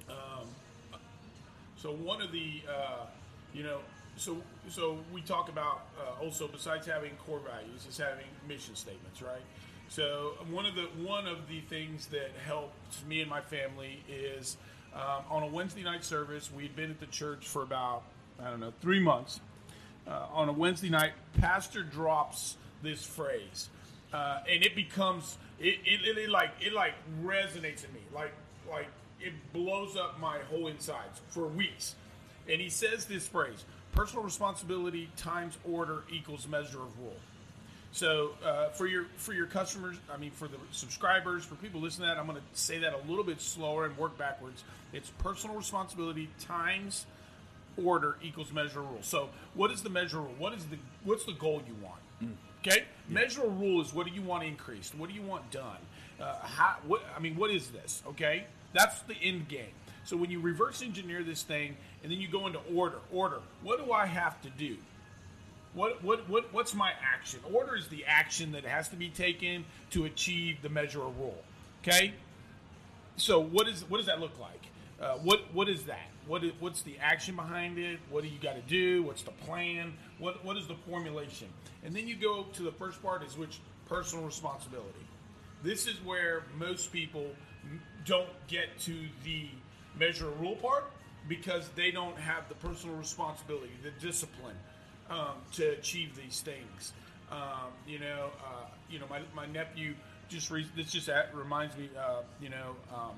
[0.09, 0.47] um,
[1.81, 3.05] so one of the, uh,
[3.53, 3.79] you know,
[4.17, 4.37] so
[4.69, 9.41] so we talk about uh, also besides having core values, is having mission statements, right?
[9.89, 14.57] So one of the one of the things that helped me and my family is
[14.93, 16.51] um, on a Wednesday night service.
[16.51, 18.03] We'd been at the church for about
[18.39, 19.39] I don't know three months.
[20.07, 23.69] Uh, on a Wednesday night, pastor drops this phrase,
[24.13, 26.93] uh, and it becomes it, it, it, like it like
[27.23, 28.33] resonates in me, like
[28.69, 28.87] like
[29.19, 31.95] it blows up my whole insides for weeks.
[32.49, 37.15] And he says this phrase: personal responsibility times order equals measure of rule.
[37.91, 42.07] So uh, for your for your customers, I mean for the subscribers, for people listening
[42.07, 44.63] to that, I'm going to say that a little bit slower and work backwards.
[44.93, 47.05] It's personal responsibility times
[47.81, 48.99] order equals measure of rule.
[49.01, 50.33] So what is the measure rule?
[50.37, 51.99] What is the what's the goal you want?
[52.61, 54.95] Okay, measure rule is what do you want increased?
[54.95, 55.77] What do you want done?
[56.19, 56.77] Uh, how?
[56.87, 57.01] What?
[57.15, 58.01] I mean, what is this?
[58.07, 59.73] Okay, that's the end game.
[60.03, 63.39] So when you reverse engineer this thing and then you go into order, order.
[63.61, 64.77] What do I have to do?
[65.73, 67.39] What, what, what, what's my action?
[67.53, 71.41] Order is the action that has to be taken to achieve the measure of rule.
[71.81, 72.13] Okay?
[73.15, 74.61] So what is what does that look like?
[75.01, 76.09] Uh, what what is that?
[76.27, 77.99] What is, what's the action behind it?
[78.09, 79.03] What do you got to do?
[79.03, 79.93] What's the plan?
[80.19, 81.47] What what is the formulation?
[81.83, 85.05] And then you go to the first part is which personal responsibility.
[85.63, 87.25] This is where most people
[88.05, 89.47] don't get to the
[89.97, 90.91] measure of rule part
[91.27, 94.55] because they don't have the personal responsibility, the discipline
[95.09, 96.93] um, to achieve these things.
[97.31, 99.93] Um, you know, uh, you know, my, my nephew
[100.29, 101.89] just re- this just at, reminds me.
[101.97, 103.15] Uh, you know, um,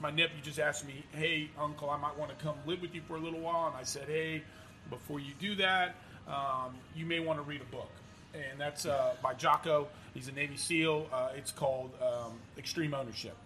[0.00, 3.02] my nephew just asked me, "Hey, Uncle, I might want to come live with you
[3.02, 4.42] for a little while," and I said, "Hey,
[4.90, 5.94] before you do that,
[6.26, 7.90] um, you may want to read a book."
[8.34, 9.88] And that's uh, by Jocko.
[10.14, 11.06] He's a Navy SEAL.
[11.12, 13.36] Uh, it's called um, Extreme Ownership.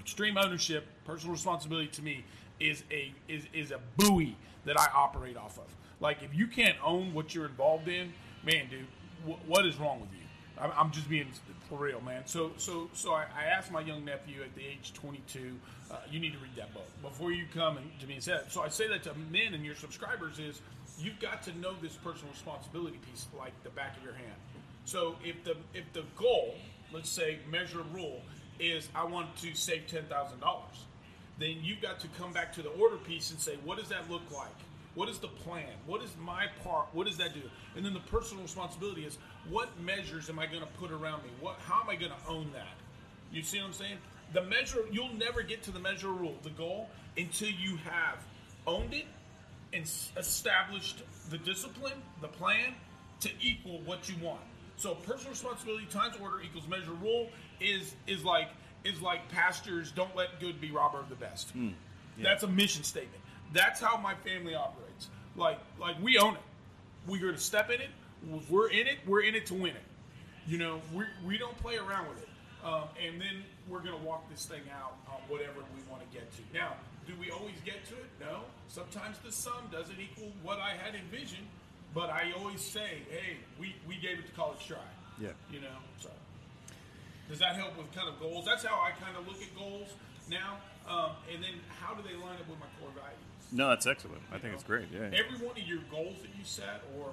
[0.00, 2.24] Extreme ownership, personal responsibility to me
[2.58, 5.64] is a is, is a buoy that I operate off of.
[6.00, 8.12] Like if you can't own what you're involved in,
[8.44, 8.86] man, dude,
[9.26, 10.19] wh- what is wrong with you?
[10.60, 11.28] I'm, just being
[11.68, 12.22] for real, man.
[12.26, 15.56] So so so I, I asked my young nephew at the age 22,
[15.90, 18.32] uh, you need to read that book before you come and to me and say.
[18.32, 18.52] that.
[18.52, 20.60] So I say that to men and your subscribers is
[20.98, 24.36] you've got to know this personal responsibility piece like the back of your hand.
[24.84, 26.54] So if the if the goal,
[26.92, 28.22] let's say measure rule,
[28.58, 30.84] is I want to save ten thousand dollars,
[31.38, 34.10] then you've got to come back to the order piece and say, what does that
[34.10, 34.48] look like?
[34.94, 35.68] What is the plan?
[35.86, 36.88] What is my part?
[36.92, 37.42] What does that do?
[37.76, 41.30] And then the personal responsibility is what measures am I going to put around me?
[41.40, 42.74] What how am I going to own that?
[43.32, 43.98] You see what I'm saying?
[44.32, 48.18] The measure you'll never get to the measure rule, the goal, until you have
[48.66, 49.06] owned it
[49.72, 49.84] and
[50.16, 52.74] established the discipline, the plan
[53.20, 54.40] to equal what you want.
[54.76, 58.48] So personal responsibility times order equals measure rule is is like
[58.84, 61.50] is like pastors don't let good be robber of the best.
[61.50, 61.70] Hmm.
[62.22, 63.19] That's a mission statement.
[63.52, 65.08] That's how my family operates.
[65.36, 66.40] Like like we own it.
[67.06, 67.90] We're going to step in it.
[68.34, 69.82] If we're in it, we're in it to win it.
[70.46, 72.28] You know, we, we don't play around with it.
[72.64, 76.16] Um, and then we're going to walk this thing out on whatever we want to
[76.16, 76.42] get to.
[76.52, 76.74] Now,
[77.06, 78.10] do we always get to it?
[78.20, 78.40] No.
[78.68, 81.46] Sometimes the sum doesn't equal what I had envisioned,
[81.94, 84.76] but I always say, hey, we, we gave it to college try.
[85.18, 85.30] Yeah.
[85.50, 86.10] You know, so
[87.28, 88.44] does that help with kind of goals?
[88.44, 89.88] That's how I kind of look at goals
[90.28, 90.58] now.
[90.88, 93.29] Um, and then how do they line up with my core values?
[93.52, 94.22] No, that's excellent.
[94.32, 94.86] I think it's great.
[94.92, 95.06] Yeah.
[95.06, 97.10] Every one of your goals that you set or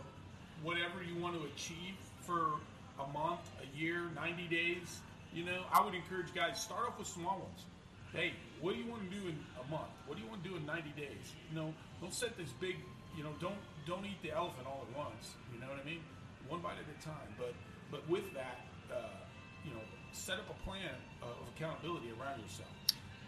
[0.62, 2.60] whatever you want to achieve for
[3.00, 5.00] a month, a year, 90 days,
[5.34, 7.66] you know, I would encourage guys start off with small ones.
[8.14, 9.92] Hey, what do you want to do in a month?
[10.06, 11.34] What do you want to do in 90 days?
[11.52, 12.78] You know, don't set this big,
[13.18, 15.36] you know, don't don't eat the elephant all at once.
[15.54, 16.02] You know what I mean?
[16.48, 17.30] One bite at a time.
[17.38, 17.54] But
[17.92, 19.22] but with that, uh,
[19.66, 22.72] you know, set up a plan of accountability around yourself.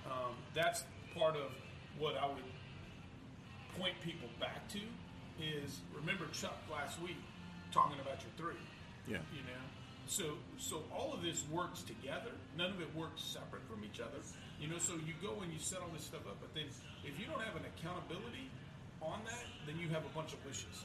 [0.10, 0.84] Um, that's
[1.16, 1.52] part of
[2.00, 2.44] what I would
[3.78, 4.80] point people back to
[5.42, 7.18] is remember Chuck last week
[7.72, 8.60] talking about your three.
[9.08, 9.18] Yeah.
[9.34, 9.64] You know,
[10.08, 10.24] so
[10.58, 12.32] so all of this works together.
[12.58, 14.20] None of it works separate from each other.
[14.60, 16.66] You know, so you go and you set all this stuff up, but then
[17.06, 18.50] if you don't have an accountability
[19.02, 20.84] on that, then you have a bunch of wishes.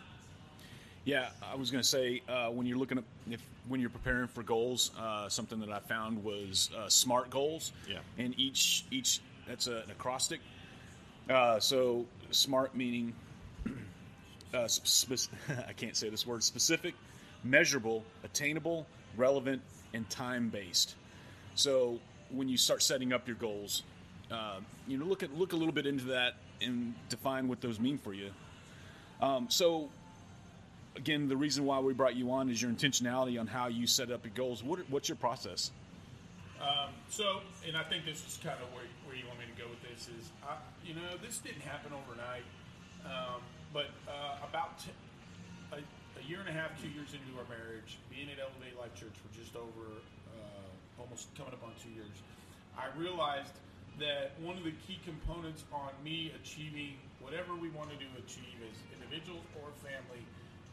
[1.04, 4.28] Yeah, I was going to say uh, when you're looking at if when you're preparing
[4.28, 7.72] for goals, uh, something that I found was uh, SMART goals.
[7.88, 7.98] Yeah.
[8.16, 10.40] And each each that's a, an acrostic.
[11.28, 13.14] Uh, so SMART meaning
[14.52, 15.30] uh, spec-
[15.68, 16.94] I can't say this word specific,
[17.42, 20.94] measurable, attainable, relevant, and time based.
[21.54, 21.98] So
[22.30, 23.82] when you start setting up your goals,
[24.30, 27.78] uh, you know look at look a little bit into that and define what those
[27.78, 28.30] mean for you.
[29.20, 29.88] Um, so
[30.96, 34.10] again, the reason why we brought you on is your intentionality on how you set
[34.10, 34.62] up your goals.
[34.62, 35.70] What, what's your process?
[37.08, 39.33] So, and I think this is kind of where, where you want
[39.64, 42.44] go with this is, I, you know, this didn't happen overnight,
[43.08, 43.40] um,
[43.72, 44.92] but uh, about t-
[45.72, 48.92] a, a year and a half, two years into our marriage, being at Elevate Life
[48.92, 50.04] Church for just over,
[50.36, 52.12] uh, almost coming up on two years,
[52.76, 53.56] I realized
[53.96, 58.76] that one of the key components on me achieving whatever we wanted to achieve as
[58.92, 60.20] individuals or family,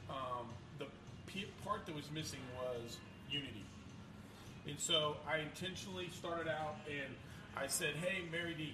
[0.10, 0.52] um,
[0.84, 0.90] the
[1.32, 2.98] p- part that was missing was
[3.30, 3.64] unity.
[4.68, 7.14] And so I intentionally started out and
[7.56, 8.74] I said, hey, Mary D,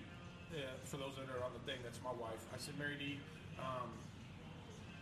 [0.53, 2.39] uh, for those that are on the thing, that's my wife.
[2.53, 3.19] I said, Mary D,
[3.59, 3.89] um,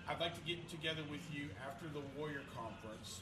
[0.07, 3.21] I'd like to get together with you after the Warrior Conference.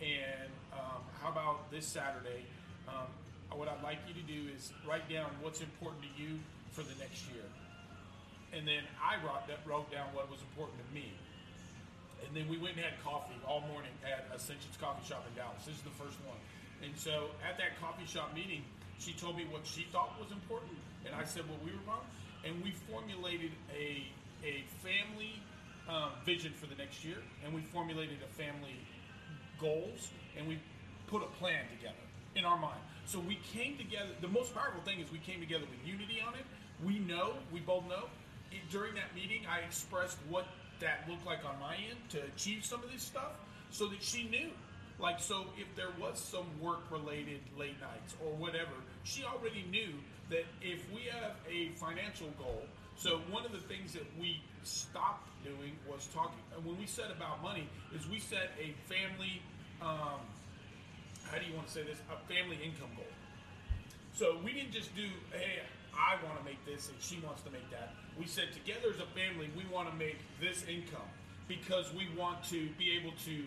[0.00, 2.46] And um, how about this Saturday?
[2.88, 3.08] Um,
[3.52, 6.38] what I'd like you to do is write down what's important to you
[6.72, 7.44] for the next year.
[8.52, 11.12] And then I wrote, that, wrote down what was important to me.
[12.26, 15.66] And then we went and had coffee all morning at Ascension's Coffee Shop in Dallas.
[15.66, 16.38] This is the first one.
[16.82, 18.64] And so at that coffee shop meeting,
[19.00, 22.04] she told me what she thought was important, and I said what we were about.
[22.44, 24.04] And we formulated a,
[24.44, 25.42] a family
[25.88, 28.76] um, vision for the next year, and we formulated a family
[29.58, 30.58] goals, and we
[31.06, 32.04] put a plan together
[32.36, 32.80] in our mind.
[33.06, 34.10] So we came together.
[34.20, 36.44] The most powerful thing is we came together with unity on it.
[36.84, 38.04] We know, we both know.
[38.52, 40.46] It, during that meeting, I expressed what
[40.80, 43.32] that looked like on my end to achieve some of this stuff,
[43.70, 44.50] so that she knew.
[45.00, 49.94] Like, so if there was some work related late nights or whatever, she already knew
[50.28, 52.62] that if we have a financial goal,
[52.96, 57.10] so one of the things that we stopped doing was talking, and when we said
[57.10, 59.40] about money, is we set a family,
[59.80, 60.20] um,
[61.24, 63.08] how do you want to say this, a family income goal.
[64.12, 65.62] So we didn't just do, hey,
[65.96, 67.94] I want to make this and she wants to make that.
[68.18, 71.08] We said together as a family, we want to make this income
[71.48, 73.44] because we want to be able to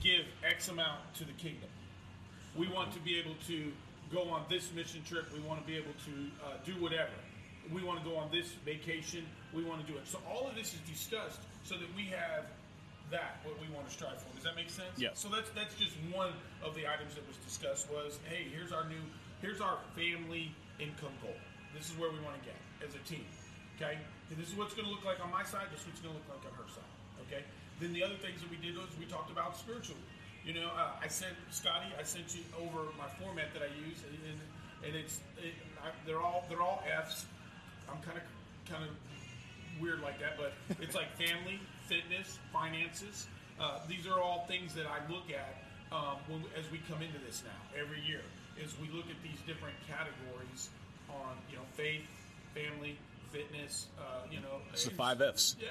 [0.00, 1.68] give X amount to the kingdom.
[2.56, 3.72] We want to be able to
[4.12, 5.26] go on this mission trip.
[5.32, 7.12] We want to be able to uh, do whatever.
[7.72, 9.26] We want to go on this vacation.
[9.52, 10.06] We want to do it.
[10.08, 12.46] So all of this is discussed so that we have
[13.10, 14.28] that what we want to strive for.
[14.36, 14.96] Does that make sense?
[14.96, 15.12] Yeah.
[15.14, 16.32] So that's that's just one
[16.64, 17.88] of the items that was discussed.
[17.92, 19.00] Was hey, here's our new,
[19.40, 21.36] here's our family income goal.
[21.76, 23.24] This is where we want to get as a team.
[23.76, 23.96] Okay.
[24.30, 25.68] And this is what's going to look like on my side.
[25.72, 26.92] This is what's going to look like on her side.
[27.28, 27.44] Okay.
[27.80, 29.96] Then the other things that we did was we talked about spiritual.
[30.44, 31.86] You know, uh, I sent Scotty.
[31.98, 34.38] I sent you over my format that I use, and and,
[34.86, 37.26] and it's it, I, they're all they're all F's.
[37.90, 38.24] I'm kind of
[38.70, 38.90] kind of
[39.80, 40.52] weird like that, but
[40.82, 43.26] it's like family, fitness, finances.
[43.60, 45.62] Uh, these are all things that I look at
[45.92, 48.22] um, when, as we come into this now every year.
[48.58, 50.70] Is we look at these different categories
[51.10, 52.02] on you know faith,
[52.54, 52.98] family,
[53.30, 53.86] fitness.
[53.98, 55.54] Uh, you know, It's the five F's.
[55.60, 55.68] yeah,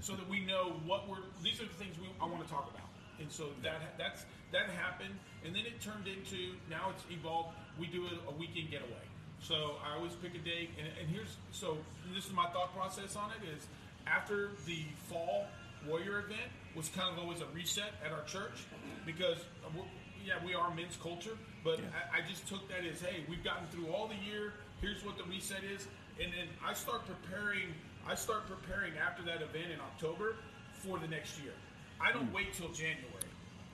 [0.00, 1.22] so that we know what we're.
[1.42, 2.88] These are the things we I want to talk about,
[3.20, 5.14] and so that that's that happened,
[5.44, 7.56] and then it turned into now it's evolved.
[7.78, 9.04] We do a, a weekend getaway.
[9.40, 11.76] So I always pick a date, and, and here's so
[12.14, 13.66] this is my thought process on it is
[14.06, 15.46] after the fall
[15.86, 18.64] warrior event was kind of always a reset at our church
[19.06, 19.82] because uh,
[20.24, 23.66] yeah we are men's culture, but I, I just took that as hey we've gotten
[23.68, 24.54] through all the year.
[24.80, 25.86] Here's what the reset is,
[26.20, 27.74] and then I start preparing.
[28.06, 30.36] I start preparing after that event in October
[30.72, 31.52] for the next year.
[32.00, 33.30] I don't wait till January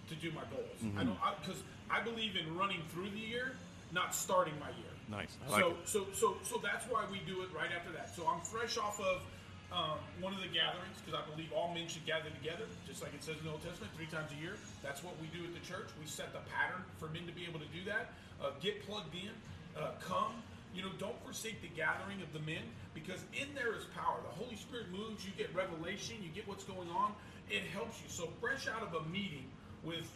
[0.08, 0.78] to do my goals.
[0.98, 3.56] I don't because I, believe in running through the year,
[3.92, 4.94] not starting my year.
[5.08, 5.38] Nice.
[5.50, 8.14] I so, so so so that's why we do it right after that.
[8.14, 9.22] So I'm fresh off of
[9.70, 13.14] um, one of the gatherings because I believe all men should gather together, just like
[13.14, 14.58] it says in the Old Testament, three times a year.
[14.82, 15.90] That's what we do at the church.
[15.98, 18.10] We set the pattern for men to be able to do that.
[18.42, 19.30] Uh, get plugged in,
[19.78, 20.42] uh, come.
[20.74, 22.62] You know, don't forsake the gathering of the men
[22.94, 24.18] because in there is power.
[24.22, 25.24] The Holy Spirit moves.
[25.24, 26.16] You get revelation.
[26.22, 27.12] You get what's going on.
[27.50, 28.08] It helps you.
[28.08, 29.50] So fresh out of a meeting
[29.82, 30.06] with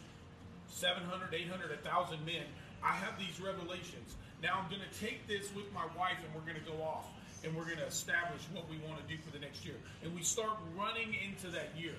[0.71, 2.43] 700, 800, 1,000 men,
[2.83, 4.15] I have these revelations.
[4.41, 7.07] Now I'm going to take this with my wife and we're going to go off
[7.43, 9.75] and we're going to establish what we want to do for the next year.
[10.03, 11.97] And we start running into that year.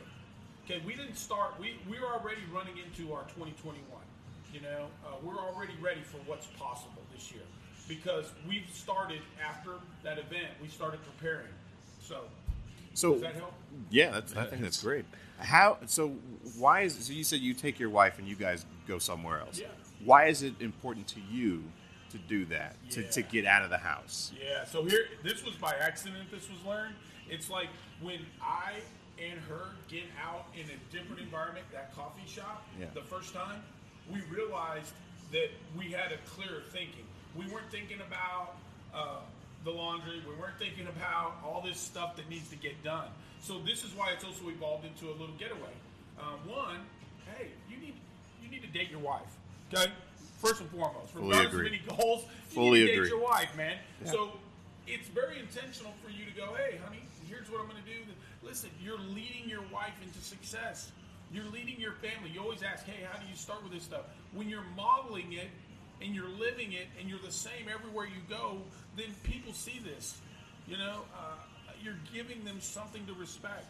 [0.65, 3.79] Okay, we didn't start, we, we're already running into our 2021.
[4.53, 7.43] You know, uh, we're already ready for what's possible this year
[7.89, 9.73] because we've started after
[10.03, 11.47] that event, we started preparing.
[12.03, 12.23] So,
[12.95, 13.53] So does that help?
[13.91, 15.05] Yeah, that's, I think that's great.
[15.39, 15.79] How?
[15.87, 16.15] So
[16.57, 16.95] why is?
[16.95, 19.59] So you said you take your wife and you guys go somewhere else.
[19.59, 19.67] Yeah.
[20.05, 21.63] Why is it important to you
[22.11, 22.77] to do that?
[22.93, 24.33] To, to get out of the house?
[24.41, 26.31] Yeah, so here, this was by accident.
[26.31, 26.95] This was learned.
[27.29, 27.69] It's like
[28.01, 28.75] when I
[29.23, 32.87] and her get out in a different environment, that coffee shop, Yeah.
[32.95, 33.63] the first time,
[34.13, 34.93] we realized
[35.33, 37.05] that we had a clearer thinking.
[37.37, 38.57] We weren't thinking about
[38.95, 39.19] uh,
[39.65, 40.23] the laundry.
[40.29, 43.09] We weren't thinking about all this stuff that needs to get done.
[43.41, 45.75] So this is why it's also evolved into a little getaway.
[46.19, 46.81] Um, one,
[47.37, 47.95] hey, you need
[48.43, 49.21] you need to date your wife.
[49.73, 49.93] Okay,
[50.41, 51.67] first and foremost, Fully regardless agree.
[51.67, 53.05] of any goals, you Fully need to agree.
[53.05, 53.77] date your wife, man.
[54.05, 54.33] So
[54.87, 57.99] it's very intentional for you to go, hey, honey, here's what I'm going to do.
[58.43, 60.93] Listen, you're leading your wife into success.
[61.33, 62.31] You're leading your family.
[62.33, 64.03] You always ask, hey, how do you start with this stuff?
[64.33, 65.49] When you're modeling it
[66.01, 68.59] and you're living it and you're the same everywhere you go,
[68.97, 70.19] then people see this.
[70.67, 71.41] You know, uh,
[71.83, 73.67] you're giving them something to respect.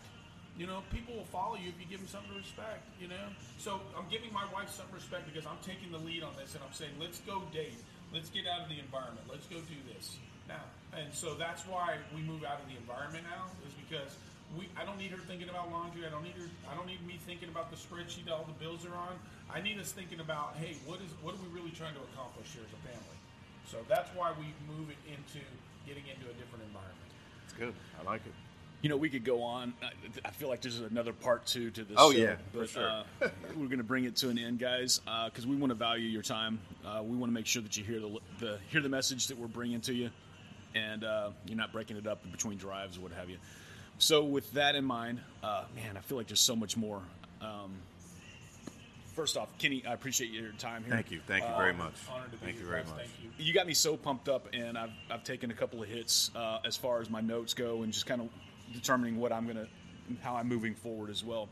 [0.57, 2.81] You know, people will follow you if you give them something to respect.
[2.99, 6.33] You know, so I'm giving my wife some respect because I'm taking the lead on
[6.41, 7.77] this, and I'm saying, let's go date,
[8.13, 10.17] let's get out of the environment, let's go do this
[10.49, 10.65] now.
[10.97, 14.17] And so that's why we move out of the environment now, is because
[14.59, 16.07] we I don't need her thinking about laundry.
[16.07, 16.49] I don't need her.
[16.71, 19.17] I don't need me thinking about the spreadsheet that all the bills are on.
[19.53, 22.53] I need us thinking about, hey, what is what are we really trying to accomplish
[22.53, 23.17] here as a family?
[23.67, 25.45] So that's why we move it into
[25.87, 27.11] getting into a different environment.
[27.45, 27.75] It's good.
[28.01, 28.33] I like it.
[28.83, 29.73] You know, we could go on.
[29.83, 29.91] I-
[30.25, 31.97] I feel like there's another part two to this.
[31.99, 32.89] Oh, show, yeah, for but, sure.
[32.89, 33.03] uh,
[33.57, 36.23] we're going to bring it to an end, guys, because we want to value your
[36.23, 36.61] time.
[36.85, 39.39] Uh, we want to make sure that you hear the, the hear the message that
[39.39, 40.11] we're bringing to you,
[40.75, 43.39] and uh, you're not breaking it up in between drives or what have you.
[43.99, 47.01] So, with that in mind, uh, man, I feel like there's so much more.
[47.41, 47.73] Um,
[49.15, 50.93] first off, Kenny, I appreciate your time here.
[50.95, 51.21] Thank you.
[51.27, 51.95] Thank you Uh, very much.
[52.13, 52.97] Honored to be Thank you very much.
[52.97, 53.45] Thank you.
[53.45, 56.59] you got me so pumped up, and I've, I've taken a couple of hits uh,
[56.65, 58.29] as far as my notes go, and just kind of
[58.75, 59.67] determining what I'm gonna,
[60.23, 61.49] how I'm moving forward as well.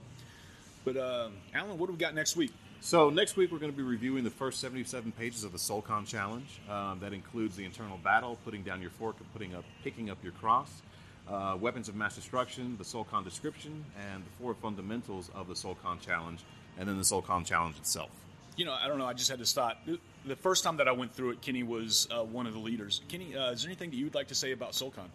[0.85, 2.53] But uh, Alan, what do we got next week?
[2.83, 6.07] So next week we're going to be reviewing the first 77 pages of the SoulCon
[6.07, 6.45] Challenge.
[6.69, 10.19] Um, that includes the internal battle, putting down your fork, and putting up, picking up
[10.23, 10.83] your cross,
[11.29, 16.01] uh, weapons of mass destruction, the Soulcon description, and the four fundamentals of the Soulcon
[16.01, 16.41] Challenge,
[16.79, 18.11] and then the Soulcon Challenge itself.
[18.57, 19.07] You know, I don't know.
[19.07, 19.79] I just had to stop.
[20.27, 23.01] The first time that I went through it, Kenny was uh, one of the leaders.
[23.09, 25.09] Kenny, uh, is there anything that you would like to say about Soulcon?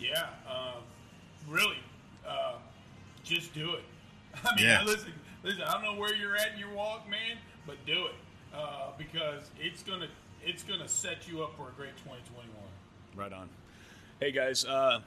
[0.00, 0.82] Yeah, um,
[1.48, 1.76] really,
[2.26, 2.54] uh,
[3.24, 3.84] just do it.
[4.44, 4.82] I mean, Yeah.
[4.84, 5.62] listen, listen.
[5.62, 7.36] I don't know where you're at in your walk, man,
[7.66, 8.14] but do it
[8.54, 10.08] uh, because it's gonna
[10.44, 12.48] it's gonna set you up for a great 2021.
[13.16, 13.48] Right on.
[14.20, 15.00] Hey guys, uh,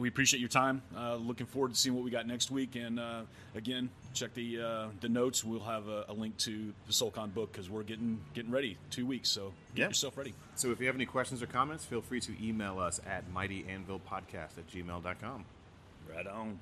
[0.00, 0.82] we appreciate your time.
[0.96, 2.76] Uh, looking forward to seeing what we got next week.
[2.76, 3.22] And uh,
[3.54, 5.44] again, check the uh, the notes.
[5.44, 8.76] We'll have a, a link to the SoulCon book because we're getting getting ready.
[8.90, 9.88] Two weeks, so get Yeah.
[9.88, 10.34] yourself ready.
[10.54, 14.58] So if you have any questions or comments, feel free to email us at mightyanvilpodcast
[14.58, 15.44] at gmail.com.
[16.08, 16.58] Right on.